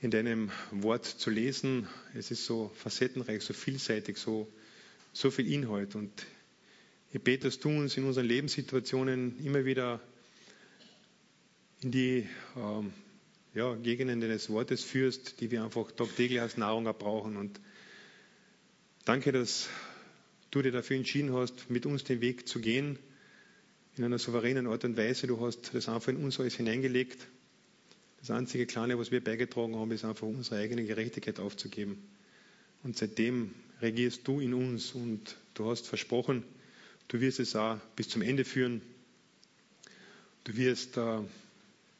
[0.01, 1.87] in deinem Wort zu lesen.
[2.15, 4.51] Es ist so facettenreich, so vielseitig, so,
[5.13, 5.93] so viel Inhalt.
[5.93, 6.11] Und
[7.13, 10.01] ich bete, dass du uns in unseren Lebenssituationen immer wieder
[11.81, 12.27] in die
[12.57, 12.91] ähm,
[13.53, 17.37] ja, Gegenden deines Wortes führst, die wir einfach tagtäglich als Nahrung brauchen.
[17.37, 17.59] Und
[19.05, 19.69] danke, dass
[20.51, 22.99] du dir dafür entschieden hast, mit uns den Weg zu gehen,
[23.97, 25.27] in einer souveränen Art und Weise.
[25.27, 27.27] Du hast das einfach in uns alles hineingelegt.
[28.19, 32.01] Das einzige Kleine, was wir beigetragen haben, ist einfach unsere eigene Gerechtigkeit aufzugeben.
[32.83, 36.43] Und seitdem regierst du in uns und du hast versprochen,
[37.07, 38.81] du wirst es auch bis zum Ende führen.
[40.43, 41.19] Du wirst äh,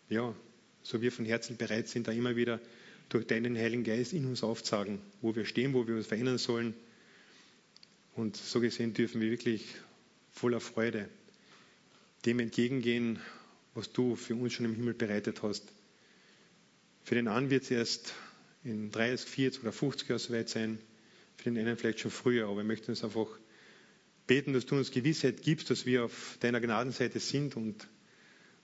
[0.10, 0.36] ja,
[0.84, 2.60] so wir von Herzen bereit sind, da immer wieder
[3.10, 6.74] durch deinen Heiligen Geist in uns aufzeigen, wo wir stehen, wo wir uns verändern sollen.
[8.16, 9.66] Und so gesehen dürfen wir wirklich
[10.32, 11.10] voller Freude
[12.26, 13.20] dem entgegengehen,
[13.74, 15.64] was du für uns schon im Himmel bereitet hast.
[17.04, 18.14] Für den einen wird es erst
[18.64, 20.80] in 30, 40 oder 50 Jahren soweit sein,
[21.38, 23.28] für den einen vielleicht schon früher, aber wir möchten uns einfach
[24.26, 27.88] beten, dass du uns Gewissheit gibst, dass wir auf deiner Gnadenseite sind und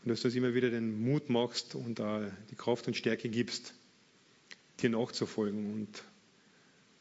[0.03, 3.29] und dass du uns immer wieder den Mut machst und äh, die Kraft und Stärke
[3.29, 3.73] gibst,
[4.81, 6.03] dir nachzufolgen und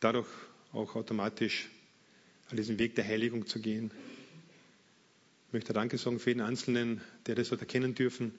[0.01, 0.29] dadurch
[0.73, 1.69] auch automatisch
[2.51, 3.93] an diesen Weg der Heiligung zu gehen.
[5.49, 8.33] Ich möchte Danke sagen für jeden Einzelnen, der das hat erkennen dürfen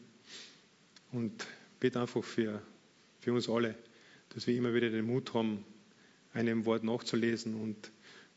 [1.12, 1.48] und
[1.80, 2.62] bete einfach für,
[3.22, 3.76] für uns alle,
[4.30, 5.64] dass wir immer wieder den Mut haben,
[6.34, 7.92] einem Wort nachzulesen und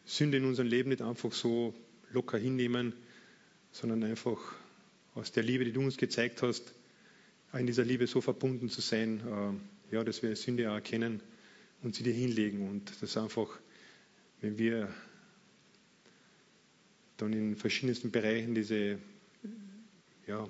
[0.05, 1.75] Sünde in unserem Leben nicht einfach so
[2.13, 2.93] locker hinnehmen,
[3.73, 4.39] sondern einfach
[5.15, 6.73] aus der Liebe, die du uns gezeigt hast,
[7.53, 9.21] in dieser Liebe so verbunden zu sein,
[9.91, 11.21] äh, ja, dass wir Sünde erkennen
[11.83, 12.69] und sie dir hinlegen.
[12.69, 13.59] Und das einfach,
[14.41, 14.93] wenn wir
[17.17, 18.99] dann in verschiedensten Bereichen diese,
[20.27, 20.49] ja,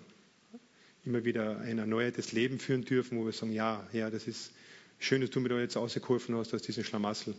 [1.05, 4.53] immer wieder ein erneuertes Leben führen dürfen, wo wir sagen, ja, ja, das ist
[4.99, 7.35] schön, dass du mir da jetzt ausgeholfen hast aus diesem Schlamassel.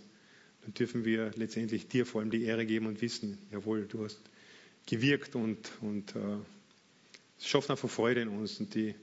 [0.62, 4.20] Dann dürfen wir letztendlich dir vor allem die Ehre geben und wissen, jawohl, du hast
[4.86, 6.40] gewirkt und, und uh,
[7.40, 8.94] es schafft einfach Freude in uns und die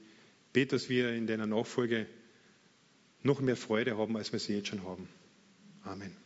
[0.53, 2.07] bete, dass wir in deiner Nachfolge
[3.21, 5.07] noch mehr Freude haben, als wir sie jetzt schon haben.
[5.83, 6.22] Amen.